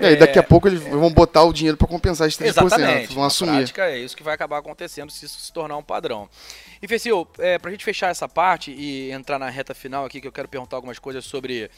[0.00, 3.14] E aí, daqui a pouco eles vão botar o dinheiro para compensar esses 3%, Exatamente.
[3.14, 3.52] vão na assumir.
[3.52, 6.28] prática é isso que vai acabar acontecendo se isso se tornar um padrão.
[6.80, 10.26] E Fecil, é, pra gente fechar essa parte e entrar na reta final aqui, que
[10.28, 11.70] eu quero perguntar algumas coisas sobre,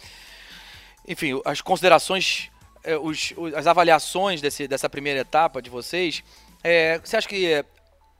[1.07, 2.51] enfim, as considerações,
[2.83, 6.23] é, os- as avaliações desse- dessa primeira etapa de vocês.
[6.63, 7.65] É, você acha que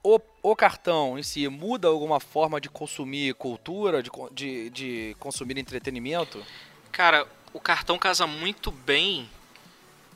[0.03, 5.57] o, o cartão em si muda alguma forma de consumir cultura, de, de, de consumir
[5.59, 6.45] entretenimento?
[6.93, 9.29] Cara, o cartão casa muito bem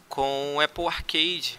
[0.09, 1.59] com o Apple Arcade,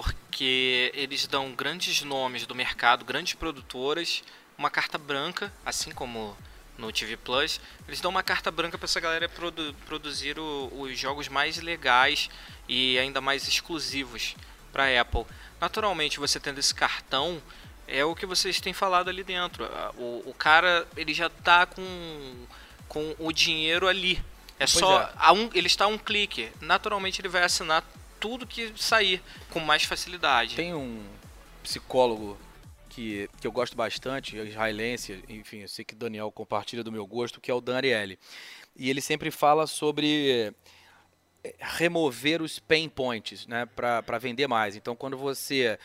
[0.00, 4.22] porque eles dão grandes nomes do mercado, grandes produtoras,
[4.56, 6.36] uma carta branca, assim como
[6.78, 10.96] no TV Plus, eles dão uma carta branca para essa galera produ- produzir o- os
[10.96, 12.30] jogos mais legais
[12.68, 14.36] e ainda mais exclusivos
[14.72, 15.26] para Apple.
[15.60, 17.42] Naturalmente, você tendo esse cartão,
[17.88, 19.64] é o que vocês têm falado ali dentro.
[19.64, 22.46] A- O, o cara, ele já tá com,
[22.86, 24.22] com o dinheiro ali.
[24.56, 25.10] É só é.
[25.16, 26.48] a um, ele está a um clique.
[26.60, 27.82] Naturalmente, ele vai assinar
[28.20, 30.54] tudo que sair com mais facilidade.
[30.54, 31.02] Tem um
[31.62, 32.38] psicólogo
[32.88, 37.40] que, que eu gosto bastante, israelense, enfim, eu sei que Daniel compartilha do meu gosto,
[37.40, 38.18] que é o Dan Ariely.
[38.76, 40.52] E ele sempre fala sobre
[41.42, 44.76] eh, remover os pain points, né, para vender mais.
[44.76, 45.78] Então, quando você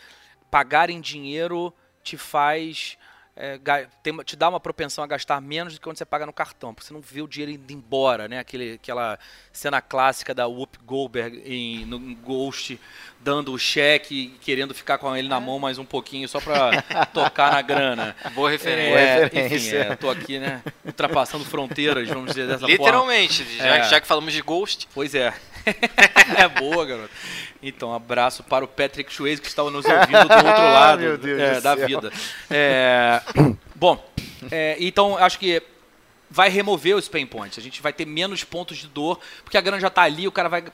[0.50, 1.72] pagar em dinheiro
[2.02, 2.98] te faz
[3.36, 3.60] é,
[4.02, 6.72] tem te dá uma propensão a gastar menos do que quando você paga no cartão,
[6.72, 8.38] porque você não vê o dinheiro indo embora, né?
[8.38, 9.18] Aquele, aquela
[9.52, 12.80] cena clássica da Whoop Goldberg em, no Ghost,
[13.26, 16.80] dando o cheque e querendo ficar com ele na mão mais um pouquinho só pra
[17.12, 18.14] tocar na grana.
[18.36, 18.96] Boa referência.
[18.96, 19.56] É, referência.
[19.80, 20.62] enfim, é, tô aqui, né?
[20.84, 22.72] Ultrapassando fronteiras, vamos dizer dessa forma.
[22.72, 23.82] Literalmente, já, É.
[23.88, 25.34] já que falamos de Ghost, Pois é.
[26.38, 27.10] é boa, garoto.
[27.60, 31.40] Então, abraço para o Patrick Swayze que estava nos ouvindo do outro lado Meu Deus
[31.40, 31.86] é, da céu.
[31.88, 32.12] vida.
[32.48, 33.20] É,
[33.74, 34.08] bom,
[34.52, 35.60] é, então acho que
[36.30, 37.58] vai remover os pain points.
[37.58, 40.32] A gente vai ter menos pontos de dor, porque a grana já está ali, o
[40.32, 40.64] cara vai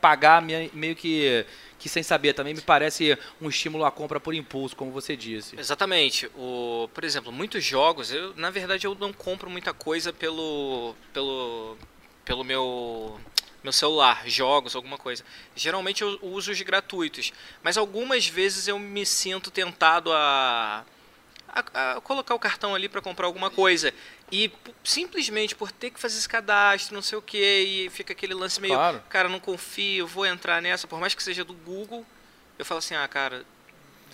[0.00, 1.44] pagar meio que,
[1.78, 2.34] que sem saber.
[2.34, 5.58] Também me parece um estímulo à compra por impulso, como você disse.
[5.58, 6.26] Exatamente.
[6.36, 11.76] O, por exemplo, muitos jogos, eu, na verdade eu não compro muita coisa pelo, pelo,
[12.24, 13.18] pelo meu
[13.64, 15.24] meu celular, jogos, alguma coisa.
[15.56, 17.32] Geralmente eu uso os gratuitos,
[17.64, 20.84] mas algumas vezes eu me sinto tentado a
[21.48, 23.92] a, a colocar o cartão ali para comprar alguma coisa.
[24.30, 24.50] E
[24.82, 28.60] simplesmente por ter que fazer esse cadastro, não sei o que, e fica aquele lance
[28.60, 29.02] meio, claro.
[29.08, 32.04] cara, não confio, vou entrar nessa, por mais que seja do Google,
[32.58, 33.44] eu falo assim, ah, cara,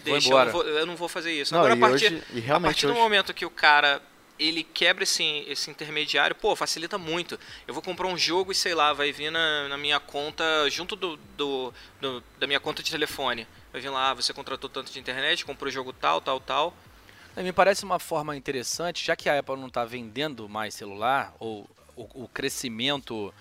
[0.05, 1.55] deixa, eu não, vou, eu não, vou, fazer isso.
[1.55, 4.03] Não, Agora, a partir, hoje, a partir do momento que o cara
[4.39, 7.39] ele quebra esse, esse intermediário, pô, facilita muito.
[7.67, 10.97] Eu vou comprar um jogo e sei lá, vai vir na, na minha conta, junto
[10.97, 13.47] do, do, do, da minha conta de telefone.
[13.73, 16.77] Vai vir lá, ah, você contratou tanto de internet, comprou o jogo tal, tal, tal.
[17.35, 21.35] É, me parece uma forma interessante, já que a Apple não está vendendo mais celular,
[21.39, 23.33] ou o, o crescimento,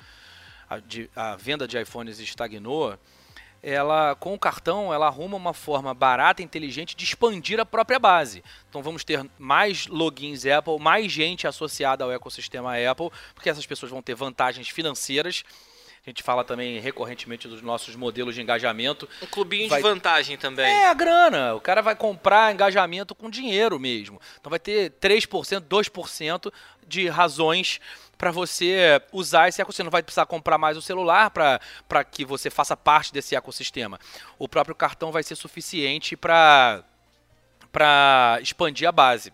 [0.70, 2.98] a, de, a, venda de iPhones estagnou,
[3.62, 8.00] ela com o cartão ela arruma uma forma barata e inteligente de expandir a própria
[8.00, 8.44] base.
[8.70, 13.92] Então vamos ter mais logins Apple, mais gente associada ao ecossistema Apple, porque essas pessoas
[13.92, 15.44] vão ter vantagens financeiras
[16.06, 19.08] a gente fala também recorrentemente dos nossos modelos de engajamento.
[19.22, 19.82] Um clubinho vai...
[19.82, 20.66] de vantagem também.
[20.66, 21.54] É, a grana.
[21.54, 24.20] O cara vai comprar engajamento com dinheiro mesmo.
[24.40, 26.52] Então vai ter 3%, 2%
[26.88, 27.80] de razões
[28.18, 29.86] para você usar esse ecossistema.
[29.86, 34.00] Não vai precisar comprar mais o celular para que você faça parte desse ecossistema.
[34.40, 36.84] O próprio cartão vai ser suficiente para
[38.42, 39.32] expandir a base.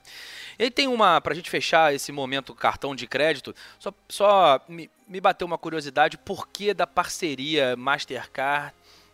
[0.59, 4.89] E tem uma, para a gente fechar esse momento cartão de crédito, só, só me,
[5.07, 8.73] me bateu uma curiosidade, por que da parceria Mastercard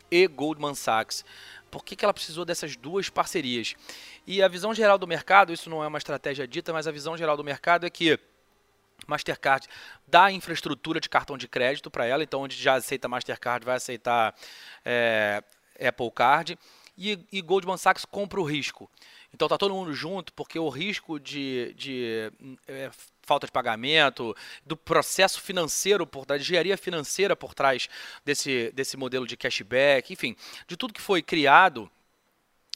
[0.10, 1.25] e Goldman Sachs?
[1.69, 3.75] Por que, que ela precisou dessas duas parcerias?
[4.25, 7.17] E a visão geral do mercado, isso não é uma estratégia dita, mas a visão
[7.17, 8.17] geral do mercado é que
[9.08, 9.67] Mastercard
[10.08, 14.34] dá infraestrutura de cartão de crédito para ela, então onde já aceita Mastercard vai aceitar
[14.86, 15.43] é,
[15.86, 16.58] Apple Card,
[16.97, 18.89] e, e Goldman Sachs compra o risco.
[19.33, 22.31] Então tá todo mundo junto, porque o risco de, de
[22.67, 22.91] é,
[23.23, 27.89] falta de pagamento, do processo financeiro por de engenharia financeira por trás
[28.23, 30.35] desse, desse modelo de cashback, enfim,
[30.67, 31.89] de tudo que foi criado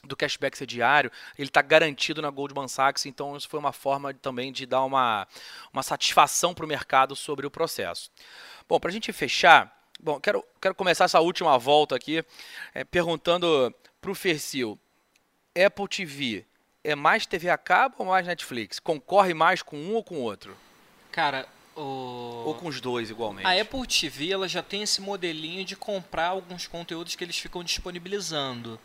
[0.04, 4.14] do cashback ser diário, ele está garantido na Goldman Sachs, então isso foi uma forma
[4.14, 5.26] também de dar uma,
[5.72, 8.10] uma satisfação para o mercado sobre o processo.
[8.68, 12.24] Bom, para a gente fechar, bom, quero, quero começar essa última volta aqui
[12.74, 14.78] é, perguntando para o Fercil,
[15.66, 16.44] Apple TV
[16.84, 18.78] é mais TV a cabo ou mais Netflix?
[18.78, 20.56] Concorre mais com um ou com o outro?
[21.10, 22.44] Cara, o...
[22.46, 23.46] Ou com os dois igualmente?
[23.46, 27.62] A Apple TV ela já tem esse modelinho de comprar alguns conteúdos que eles ficam
[27.62, 28.78] disponibilizando.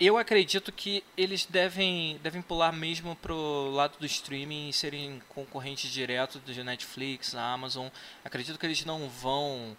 [0.00, 5.90] Eu acredito que eles devem, devem pular mesmo pro lado do streaming e serem concorrentes
[5.90, 7.88] direto de Netflix, Amazon.
[8.24, 9.76] Acredito que eles não vão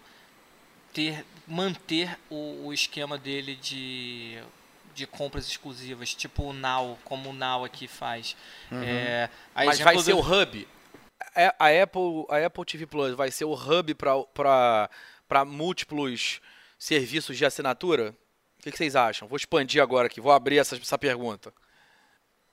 [0.92, 4.38] ter manter o, o esquema dele de
[4.94, 8.36] de compras exclusivas, tipo o Now, como o Now aqui faz.
[8.70, 8.82] Uhum.
[8.82, 10.02] É, Mas vai do...
[10.02, 10.68] ser o hub.
[11.34, 16.40] É, a Apple, a Apple TV Plus vai ser o hub para múltiplos
[16.78, 18.14] serviços de assinatura?
[18.58, 19.28] O que, que, vocês acham?
[19.28, 21.52] Vou expandir agora aqui, vou abrir essa, essa pergunta.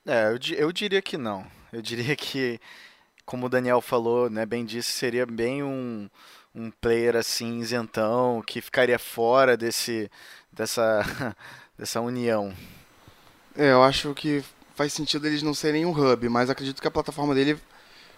[0.06, 1.45] É, eu, eu diria que não.
[1.71, 2.60] Eu diria que,
[3.26, 6.10] como o Daniel falou, né, bem disse, seria bem um,
[6.54, 10.10] um player assim isentão que ficaria fora desse
[10.52, 11.36] dessa
[11.78, 12.54] dessa união.
[13.56, 14.44] É, eu acho que
[14.76, 17.60] faz sentido eles não serem um hub, mas acredito que a plataforma dele,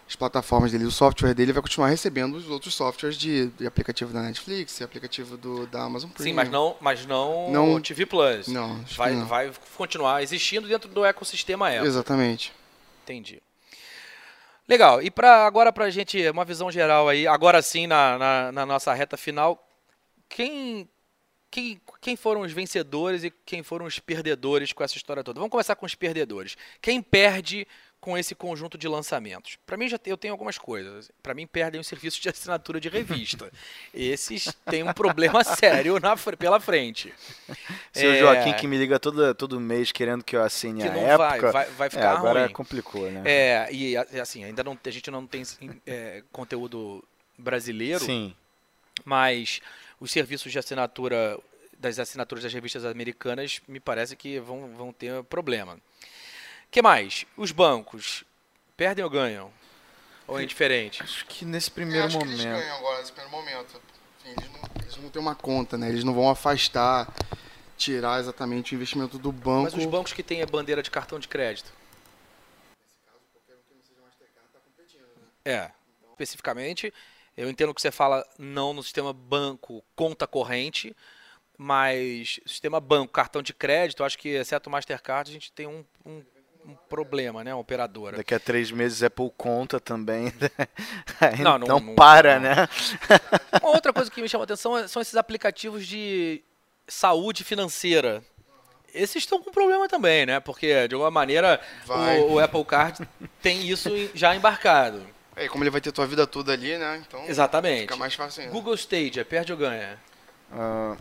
[0.07, 4.11] as plataformas dele, o software dele vai continuar recebendo os outros softwares de, de aplicativo
[4.11, 6.29] da Netflix, aplicativo do, da Amazon Prime.
[6.29, 8.47] Sim, mas não, mas não, não o TV Plus.
[8.47, 9.25] Não, vai, não.
[9.25, 11.87] vai continuar existindo dentro do ecossistema Apple.
[11.87, 12.53] Exatamente.
[13.03, 13.41] Entendi.
[14.67, 15.01] Legal.
[15.01, 18.65] E para agora para a gente uma visão geral aí, agora sim na, na, na
[18.65, 19.67] nossa reta final,
[20.27, 20.87] quem
[21.51, 25.39] quem, quem foram os vencedores e quem foram os perdedores com essa história toda?
[25.39, 26.55] Vamos começar com os perdedores.
[26.81, 27.67] Quem perde
[27.99, 29.57] com esse conjunto de lançamentos?
[29.65, 31.11] Para mim, já eu tenho algumas coisas.
[31.23, 33.51] Para mim, perdem os serviços de assinatura de revista.
[33.93, 37.13] Esses têm um problema sério na, pela frente.
[37.91, 40.93] Seu é, Joaquim que me liga todo, todo mês querendo que eu assine que a
[40.93, 41.51] época.
[41.51, 42.53] Vai, vai, vai ficar é, agora ruim.
[42.53, 43.23] complicou, né?
[43.25, 45.43] É, e assim, ainda não, a gente não tem
[45.85, 47.03] é, conteúdo
[47.37, 48.05] brasileiro.
[48.05, 48.35] Sim.
[49.03, 49.61] Mas
[49.99, 51.39] os serviços de assinatura
[51.77, 55.79] das assinaturas das revistas americanas me parece que vão, vão ter problema.
[56.69, 57.25] que mais?
[57.37, 58.23] Os bancos
[58.75, 59.51] perdem ou ganham?
[60.27, 61.01] Ou é indiferente?
[61.01, 62.37] Acho que nesse primeiro acho momento.
[62.37, 63.81] Que eles ganham agora, nesse primeiro momento.
[64.19, 65.89] Enfim, eles, não, eles não têm uma conta, né?
[65.89, 67.11] Eles não vão afastar,
[67.75, 69.63] tirar exatamente o investimento do banco.
[69.63, 71.73] Mas os bancos que têm a bandeira de cartão de crédito?
[72.79, 75.51] Nesse caso, qualquer um que não seja Mastercard está competindo, né?
[75.51, 75.71] É.
[76.11, 76.93] especificamente.
[77.39, 80.93] Eu entendo que você fala não no sistema banco, conta corrente,
[81.57, 85.85] mas sistema banco, cartão de crédito, acho que, exceto o Mastercard, a gente tem um,
[86.05, 86.21] um,
[86.65, 87.53] um problema, né?
[87.53, 88.17] Uma operadora.
[88.17, 90.33] Daqui a três meses Apple conta também.
[91.21, 92.41] Aí Não, não, não- não- para, não.
[92.41, 92.55] né?
[93.63, 96.43] Uma outra coisa que me chama a atenção é- são esses aplicativos de
[96.89, 98.21] saúde financeira.
[98.93, 100.41] Esses estão com problema também, né?
[100.41, 103.07] Porque, de alguma maneira, o, o Apple Card
[103.41, 105.05] tem isso já embarcado.
[105.39, 107.03] É, como ele vai ter tua vida toda ali, né?
[107.07, 107.81] Então Exatamente.
[107.81, 108.53] fica mais fácil ainda.
[108.53, 109.97] Google Stadia, perde ou ganha?
[110.51, 110.95] Ah,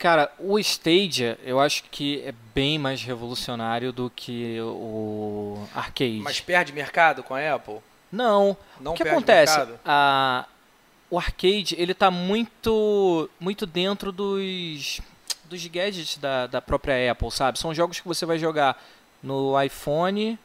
[0.00, 6.20] Cara, o Stadia eu acho que é bem mais revolucionário do que o Arcade.
[6.22, 7.80] Mas perde mercado com a Apple?
[8.10, 8.56] Não.
[8.80, 9.58] Não o que perde acontece?
[9.58, 9.80] mercado?
[9.84, 10.46] A,
[11.10, 15.02] o arcade ele tá muito muito dentro dos
[15.44, 17.58] dos gadgets da, da própria Apple, sabe?
[17.58, 18.82] São jogos que você vai jogar
[19.22, 20.38] no iPhone,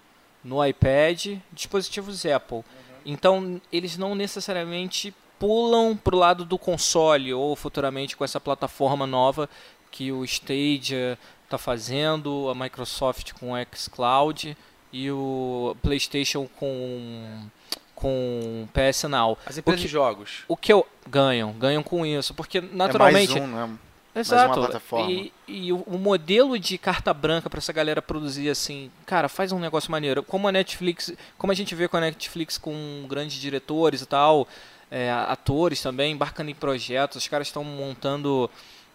[0.46, 2.64] no iPad, dispositivos Apple.
[3.06, 9.50] Então eles não necessariamente pulam pro lado do console ou futuramente com essa plataforma nova
[9.92, 14.56] que o Stadia está fazendo, a Microsoft com o xCloud
[14.94, 17.48] e o PlayStation com
[17.94, 19.38] com PS Now.
[19.46, 20.44] As empresas que- de jogos.
[20.50, 23.70] O que eu ganham, ganham com isso, porque é naturalmente um, né?
[24.16, 24.60] Exato.
[24.60, 25.12] uma plataforma.
[25.12, 29.52] E, e o, o modelo de carta branca para essa galera produzir assim, cara, faz
[29.52, 30.24] um negócio maneiro.
[30.24, 34.48] Como a Netflix, como a gente vê com a Netflix com grandes diretores e tal,
[34.90, 38.50] é, atores também, embarcando em projetos, os caras estão montando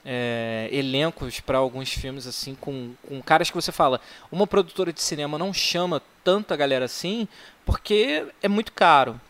[0.04, 4.00] é, elencos para alguns filmes assim com, com caras que você fala,
[4.32, 7.28] uma produtora de cinema não chama tanta galera assim
[7.66, 9.20] porque é muito caro.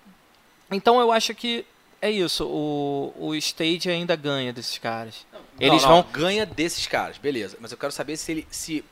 [0.71, 1.67] Então eu acho que
[2.03, 5.27] é isso, o, o stage ainda ganha desses caras.
[5.59, 7.59] Eles Não, não, vão ganha desses caras, beleza.
[7.61, 8.47] Mas eu quero saber se ele.
[8.51, 8.85] se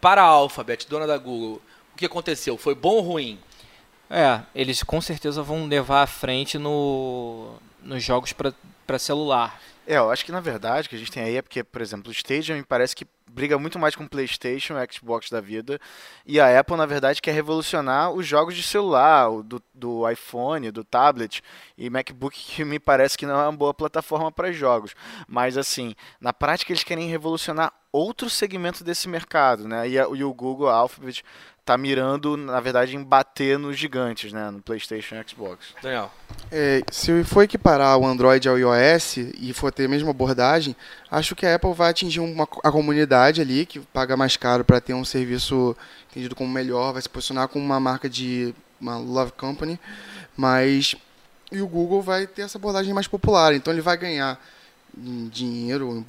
[0.00, 1.60] para a Alphabet, dona da Google,
[1.94, 2.56] o que aconteceu?
[2.56, 3.38] Foi bom ou ruim?
[4.10, 9.60] É, eles com certeza vão levar à frente no, nos jogos para celular.
[9.84, 11.82] É, eu acho que na verdade o que a gente tem aí é porque, por
[11.82, 15.40] exemplo, o Stadia me parece que briga muito mais com o PlayStation, o Xbox da
[15.40, 15.80] vida,
[16.24, 20.84] e a Apple na verdade quer revolucionar os jogos de celular, do, do iPhone, do
[20.84, 21.42] tablet
[21.76, 24.94] e MacBook, que me parece que não é uma boa plataforma para jogos.
[25.26, 29.88] Mas assim, na prática eles querem revolucionar outro segmento desse mercado, né?
[29.88, 31.24] E, a- e o Google, Alphabet,
[31.64, 34.50] tá mirando, na verdade, em bater nos gigantes, né?
[34.50, 35.74] No PlayStation e Xbox.
[35.80, 36.10] Daniel.
[36.50, 40.74] É, se for equiparar o Android ao iOS e for ter a mesma abordagem,
[41.10, 44.80] acho que a Apple vai atingir uma, a comunidade ali, que paga mais caro para
[44.80, 45.76] ter um serviço
[46.10, 49.78] entendido como melhor, vai se posicionar como uma marca de uma love company,
[50.36, 50.96] mas
[51.52, 54.42] e o Google vai ter essa abordagem mais popular, então ele vai ganhar
[54.96, 56.02] em dinheiro, em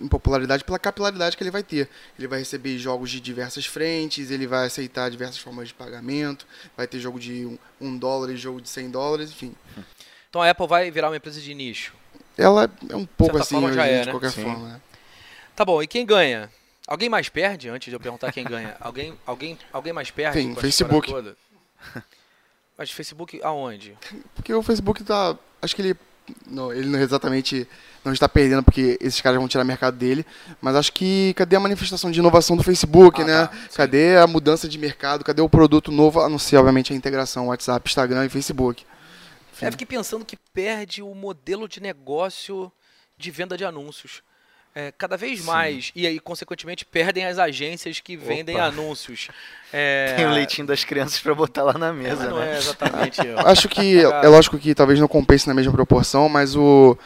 [0.00, 1.88] em popularidade pela capilaridade que ele vai ter.
[2.18, 6.46] Ele vai receber jogos de diversas frentes, ele vai aceitar diversas formas de pagamento,
[6.76, 9.54] vai ter jogo de um, um dólar e jogo de 100 dólares, enfim.
[10.28, 11.94] Então a Apple vai virar uma empresa de nicho.
[12.36, 14.12] Ela é um pouco assim, hoje, já é, de né?
[14.12, 14.44] qualquer Sim.
[14.44, 14.68] forma.
[14.68, 14.80] né?
[15.56, 16.50] Tá bom, e quem ganha?
[16.86, 17.68] Alguém mais perde?
[17.68, 20.38] Antes de eu perguntar quem ganha, alguém, alguém, alguém mais perde?
[20.38, 21.12] Tem, Facebook.
[22.78, 23.98] Mas Facebook aonde?
[24.36, 25.36] Porque o Facebook tá.
[25.60, 25.96] Acho que ele.
[26.46, 27.66] Não, ele não exatamente
[28.04, 30.24] não está perdendo porque esses caras vão tirar mercado dele,
[30.60, 33.46] mas acho que cadê a manifestação de inovação do Facebook, Ah, né?
[33.46, 35.24] tá, cadê a mudança de mercado?
[35.24, 36.20] Cadê o produto novo?
[36.20, 38.84] A não ser, obviamente, a integração WhatsApp, Instagram e Facebook.
[39.52, 39.66] Enfim.
[39.66, 42.70] É, fiquei pensando que perde o modelo de negócio
[43.16, 44.22] de venda de anúncios.
[44.80, 48.66] É, cada vez mais, e aí, consequentemente, perdem as agências que vendem Opa.
[48.66, 49.28] anúncios.
[49.70, 52.54] É, Tem o leitinho das crianças para botar lá na mesa, não né?
[52.54, 53.20] é exatamente.
[53.44, 56.96] Acho que é lógico que talvez não compense na mesma proporção, mas o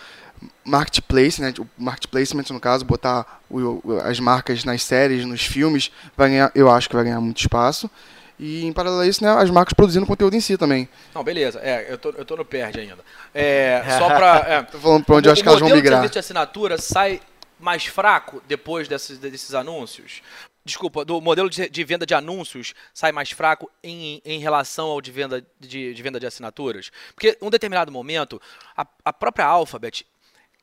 [0.64, 5.90] marketplace, né, o marketplacement no caso, botar o- o- as marcas nas séries, nos filmes,
[6.16, 7.90] vai ganhar, eu acho que vai ganhar muito espaço.
[8.38, 10.88] E em paralelo a isso, né, as marcas produzindo conteúdo em si também.
[11.12, 11.58] Não, beleza.
[11.64, 12.98] É, eu tô, eu tô no perde ainda.
[13.34, 14.44] É, só pra.
[14.48, 15.98] É, Tô falando pra onde o, eu acho que elas o vão modelo migrar.
[15.98, 17.20] serviço de assinatura sai
[17.62, 20.22] mais fraco depois desses, desses anúncios?
[20.64, 25.00] Desculpa, do modelo de, de venda de anúncios sai mais fraco em, em relação ao
[25.00, 26.90] de venda de, de venda de assinaturas?
[27.14, 28.40] Porque em um determinado momento,
[28.76, 30.06] a, a própria Alphabet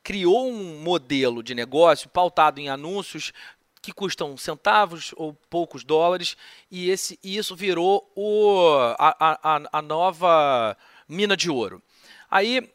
[0.03, 3.33] criou um modelo de negócio pautado em anúncios
[3.81, 6.35] que custam centavos ou poucos dólares
[6.71, 10.77] e, esse, e isso virou o, a, a, a- nova
[11.07, 11.81] mina de ouro.
[12.29, 12.69] Aí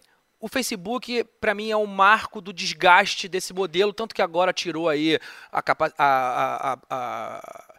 [0.44, 4.90] o Facebook, para mim, é um marco do desgaste desse modelo, tanto que agora tirou
[4.90, 5.18] aí
[5.50, 7.74] a, a, a, a-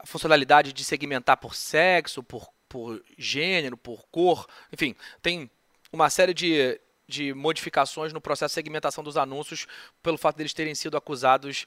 [0.00, 5.50] a funcionalidade de segmentar por sexo, por, por gênero, por cor, enfim, tem
[5.90, 9.66] uma série de, de modificações no processo de segmentação dos anúncios
[10.02, 11.64] pelo fato deles terem sido acusados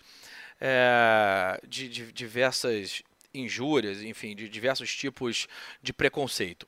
[0.62, 3.02] é, de, de diversas
[3.34, 5.48] injúrias, enfim, de diversos tipos
[5.82, 6.68] de preconceito.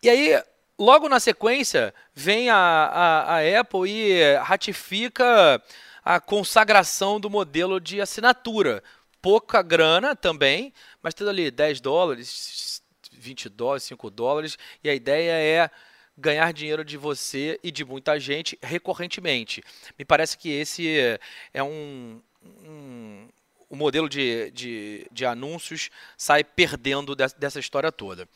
[0.00, 0.40] E aí,
[0.80, 5.62] logo na sequência, vem a, a, a Apple e ratifica
[6.02, 8.82] a consagração do modelo de assinatura.
[9.20, 10.72] Pouca grana também,
[11.02, 15.70] mas tendo ali 10 dólares, 20 dólares, 5 dólares, e a ideia é
[16.16, 19.62] ganhar dinheiro de você e de muita gente recorrentemente.
[19.98, 20.98] Me parece que esse
[21.52, 23.28] é um, um
[23.68, 28.28] o modelo de, de, de, anúncios sai perdendo dessa história toda.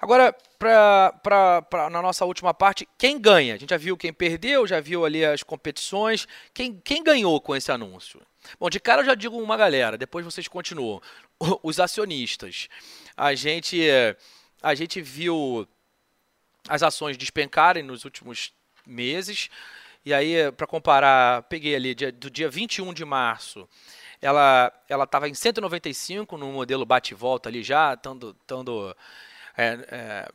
[0.00, 3.54] Agora, pra, pra, pra, na nossa última parte, quem ganha?
[3.54, 6.26] A gente já viu quem perdeu, já viu ali as competições.
[6.54, 8.20] Quem, quem ganhou com esse anúncio?
[8.60, 11.00] Bom, de cara eu já digo uma galera, depois vocês continuam.
[11.62, 12.68] Os acionistas.
[13.16, 13.80] A gente,
[14.62, 15.66] a gente viu
[16.68, 18.52] as ações despencarem nos últimos
[18.86, 19.48] meses.
[20.04, 23.68] E aí, para comparar, peguei ali do dia 21 de março,
[24.22, 28.96] ela ela estava em 195 no modelo bate-volta ali já, estando
[29.58, 30.28] é, é,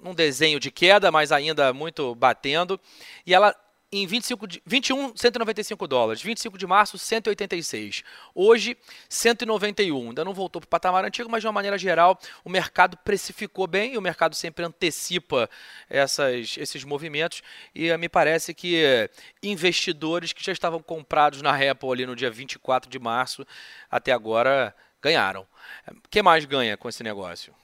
[0.00, 2.80] num desenho de queda, mas ainda muito batendo.
[3.26, 3.54] E ela
[3.90, 6.20] em 25 de, 21, 195 dólares.
[6.20, 8.02] 25 de março, 186.
[8.34, 8.76] Hoje,
[9.08, 10.08] 191.
[10.08, 13.66] Ainda não voltou para o patamar antigo, mas de uma maneira geral, o mercado precificou
[13.66, 15.48] bem e o mercado sempre antecipa
[15.88, 17.42] essas, esses movimentos.
[17.74, 19.08] E me parece que
[19.42, 23.46] investidores que já estavam comprados na Apple ali no dia 24 de março,
[23.88, 25.46] até agora ganharam.
[25.88, 27.54] O que mais ganha com esse negócio?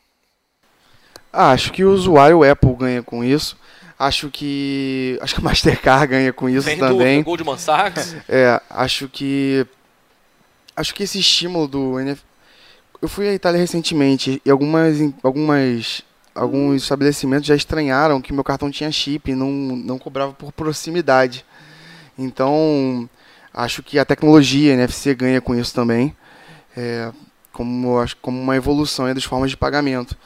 [1.32, 3.56] Ah, acho que o usuário Apple ganha com isso.
[3.98, 5.18] Acho que.
[5.20, 7.22] Acho que a Mastercard ganha com isso Sem também.
[7.22, 8.16] Dúvida, Goldman Sachs.
[8.28, 9.66] É, acho que.
[10.74, 12.22] Acho que esse estímulo do NF...
[13.02, 16.02] Eu fui à Itália recentemente e algumas, algumas,
[16.34, 21.44] alguns estabelecimentos já estranharam que meu cartão tinha chip e não, não cobrava por proximidade.
[22.18, 23.08] Então,
[23.52, 26.16] acho que a tecnologia NFC ganha com isso também,
[26.76, 27.10] é,
[27.52, 30.16] como, como uma evolução das formas de pagamento.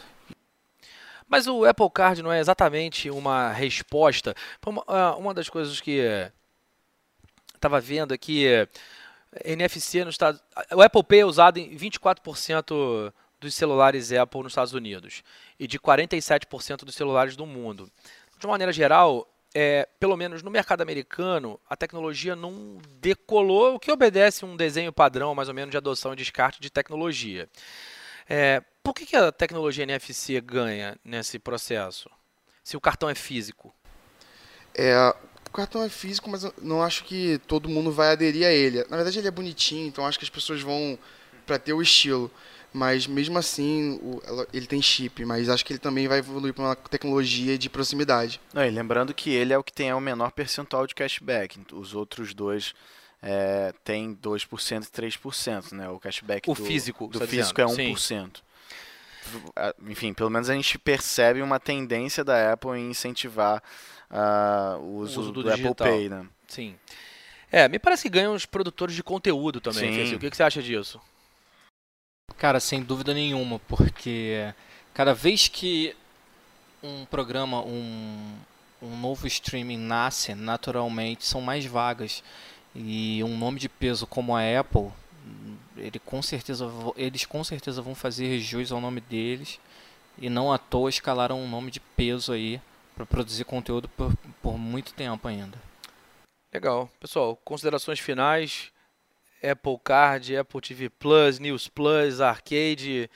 [1.35, 4.37] Mas o Apple Card não é exatamente uma resposta.
[4.65, 5.99] Uma, ah, uma das coisas que
[7.53, 8.45] estava vendo aqui,
[9.45, 10.41] NFC nos Estados
[10.73, 15.25] O Apple Pay é usado em 24% dos celulares Apple nos Estados Unidos
[15.59, 17.91] e de 47% dos celulares do mundo.
[18.39, 23.81] De uma maneira geral, é, pelo menos no mercado americano, a tecnologia não decolou, o
[23.81, 27.49] que obedece um desenho padrão, mais ou menos, de adoção e descarte de tecnologia.
[28.31, 32.11] É, por que, que a tecnologia NFC ganha nesse processo?
[32.63, 33.75] Se o cartão é físico?
[34.75, 34.95] É,
[35.49, 38.85] o cartão é físico, mas eu não acho que todo mundo vai aderir a ele.
[38.91, 40.99] Na verdade, ele é bonitinho, então acho que as pessoas vão
[41.47, 42.31] para ter o estilo.
[42.75, 44.21] Mas mesmo assim, o,
[44.53, 48.39] ele tem chip, mas acho que ele também vai evoluir para uma tecnologia de proximidade.
[48.53, 51.59] Não, e lembrando que ele é o que tem o menor percentual de cashback.
[51.73, 52.75] Os outros dois
[53.23, 55.89] é, tem 2% e 3%, né?
[55.89, 57.97] O cashback o do, físico, do físico é 1%.
[57.97, 58.44] Sim
[59.87, 63.63] enfim, pelo menos a gente percebe uma tendência da Apple em incentivar
[64.11, 66.27] uh, o uso, o uso do, do Apple Pay, né?
[66.49, 66.77] Sim.
[67.51, 70.07] É, me parece que ganham os produtores de conteúdo também.
[70.07, 70.17] Sim.
[70.17, 71.01] O que, que você acha disso?
[72.37, 74.53] Cara, sem dúvida nenhuma, porque
[74.93, 75.95] cada vez que
[76.83, 78.37] um programa, um,
[78.83, 82.23] um novo streaming nasce, naturalmente são mais vagas.
[82.75, 84.91] E um nome de peso como a Apple
[85.77, 86.67] ele com certeza,
[86.97, 89.61] eles com certeza vão fazer jus ao nome deles
[90.19, 92.61] e não à toa escalaram um nome de peso aí
[92.95, 95.59] para produzir conteúdo por, por muito tempo ainda.
[96.53, 96.89] Legal.
[97.01, 98.73] Pessoal, considerações finais.
[99.43, 103.11] Apple Card, Apple TV Plus, News Plus, Arcade.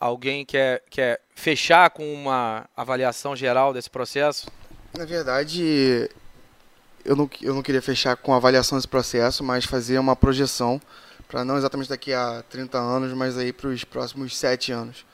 [0.00, 4.50] Alguém quer, quer fechar com uma avaliação geral desse processo?
[4.96, 6.10] Na verdade,
[7.06, 10.80] eu não, eu não queria fechar com avaliação desse processo, mas fazer uma projeção
[11.28, 15.04] para não exatamente daqui a 30 anos, mas aí para os próximos 7 anos.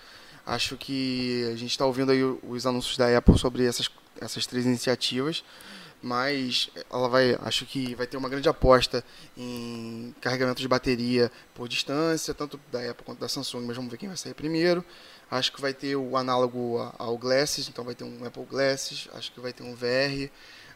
[0.45, 3.89] Acho que a gente está ouvindo aí os anúncios da Apple sobre essas,
[4.21, 5.45] essas três iniciativas,
[6.03, 9.05] mas ela vai, acho que vai ter uma grande aposta
[9.37, 13.99] em carregamento de bateria por distância, tanto da Apple quanto da Samsung, mas vamos ver
[13.99, 14.85] quem vai sair primeiro.
[15.31, 19.33] Acho que vai ter o análogo ao Glasses, então vai ter um Apple Glasses, acho
[19.33, 20.29] que vai ter um VR,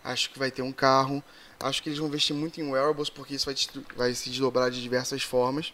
[0.07, 1.23] acho que vai ter um carro.
[1.59, 3.55] Acho que eles vão investir muito em wearables porque isso vai,
[3.97, 5.73] vai se desdobrar de diversas formas.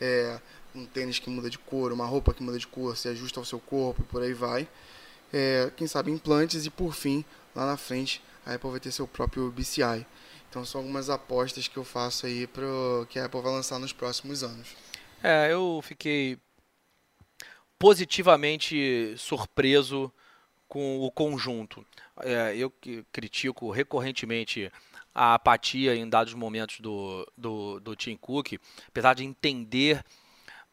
[0.00, 0.38] É,
[0.74, 3.44] um tênis que muda de cor, uma roupa que muda de cor, se ajusta ao
[3.44, 4.68] seu corpo e por aí vai.
[5.32, 9.06] É, quem sabe implantes e por fim, lá na frente, a Apple vai ter seu
[9.06, 10.06] próprio BCI.
[10.48, 12.64] Então são algumas apostas que eu faço aí para
[13.08, 14.68] que a Apple vai lançar nos próximos anos.
[15.22, 16.38] É, eu fiquei
[17.78, 20.12] positivamente surpreso
[20.68, 21.84] com o conjunto.
[22.22, 22.72] É, eu
[23.12, 24.70] critico recorrentemente
[25.14, 28.54] a apatia em dados momentos do, do, do Tim Cook,
[28.88, 30.04] apesar de entender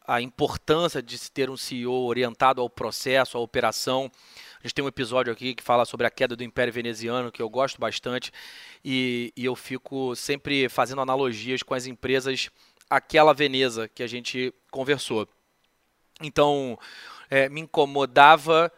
[0.06, 4.10] a importância de se ter um CEO orientado ao processo, à operação.
[4.58, 7.40] A gente tem um episódio aqui que fala sobre a queda do Império Veneziano, que
[7.40, 8.32] eu gosto bastante,
[8.84, 12.50] e, e eu fico sempre fazendo analogias com as empresas
[12.90, 15.26] aquela Veneza que a gente conversou.
[16.20, 16.78] Então,
[17.30, 18.72] é, me incomodava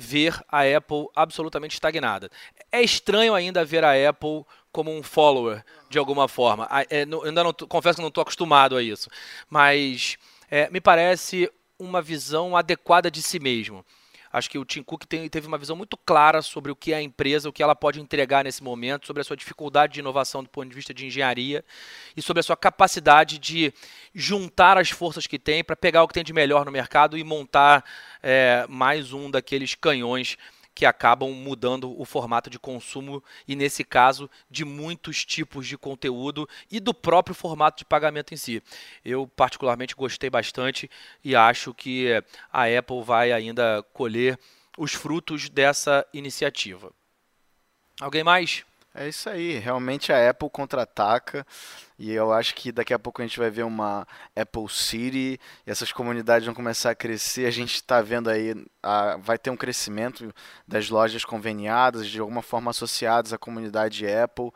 [0.00, 2.30] ver a Apple absolutamente estagnada.
[2.70, 6.68] É estranho ainda ver a Apple como um follower, de alguma forma.
[6.88, 9.10] É, não, ainda não, confesso que não estou acostumado a isso.
[9.50, 10.16] Mas
[10.48, 13.84] é, me parece uma visão adequada de si mesmo.
[14.32, 16.96] Acho que o Tim Cook tem, teve uma visão muito clara sobre o que é
[16.96, 20.42] a empresa, o que ela pode entregar nesse momento, sobre a sua dificuldade de inovação
[20.42, 21.64] do ponto de vista de engenharia
[22.16, 23.72] e sobre a sua capacidade de
[24.14, 27.24] juntar as forças que tem para pegar o que tem de melhor no mercado e
[27.24, 27.84] montar
[28.22, 30.36] é, mais um daqueles canhões
[30.78, 36.48] que acabam mudando o formato de consumo e, nesse caso, de muitos tipos de conteúdo
[36.70, 38.62] e do próprio formato de pagamento em si.
[39.04, 40.88] Eu, particularmente, gostei bastante
[41.24, 42.10] e acho que
[42.52, 44.38] a Apple vai ainda colher
[44.78, 46.92] os frutos dessa iniciativa.
[48.00, 48.64] Alguém mais?
[49.00, 51.46] É isso aí, realmente a Apple contra-ataca
[51.96, 55.70] e eu acho que daqui a pouco a gente vai ver uma Apple City e
[55.70, 57.46] essas comunidades vão começar a crescer.
[57.46, 60.34] A gente está vendo aí, a, vai ter um crescimento
[60.66, 64.50] das lojas conveniadas, de alguma forma associadas à comunidade Apple.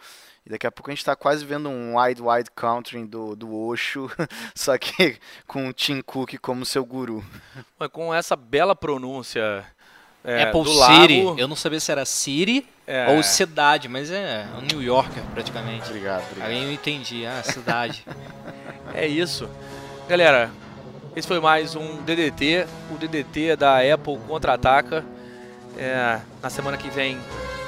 [0.45, 3.55] E daqui a pouco a gente está quase vendo um Wide Wide Country do, do
[3.55, 4.11] Osho,
[4.57, 7.25] só que com o Tim Cook como seu guru.
[7.93, 9.65] Com essa bela pronúncia
[10.25, 11.23] é, Apple City.
[11.23, 11.39] Lago.
[11.39, 13.09] Eu não sabia se era City é.
[13.11, 15.89] ou cidade, mas é um New Yorker praticamente.
[15.89, 16.49] Obrigado, obrigado.
[16.49, 18.05] Aí eu entendi, ah, cidade.
[18.95, 19.49] é isso.
[20.09, 20.51] Galera,
[21.15, 22.67] esse foi mais um DDT.
[22.91, 25.05] O DDT da Apple contra-ataca.
[25.77, 27.19] É, na semana que vem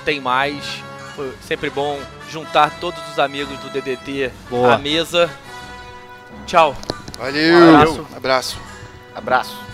[0.05, 0.83] tem mais.
[1.15, 4.75] Foi sempre bom juntar todos os amigos do DDT Boa.
[4.75, 5.31] à mesa.
[6.47, 6.77] Tchau.
[7.19, 7.55] Valeu.
[7.55, 8.07] Um abraço.
[8.17, 8.59] Abraço.
[9.15, 9.74] Abraço.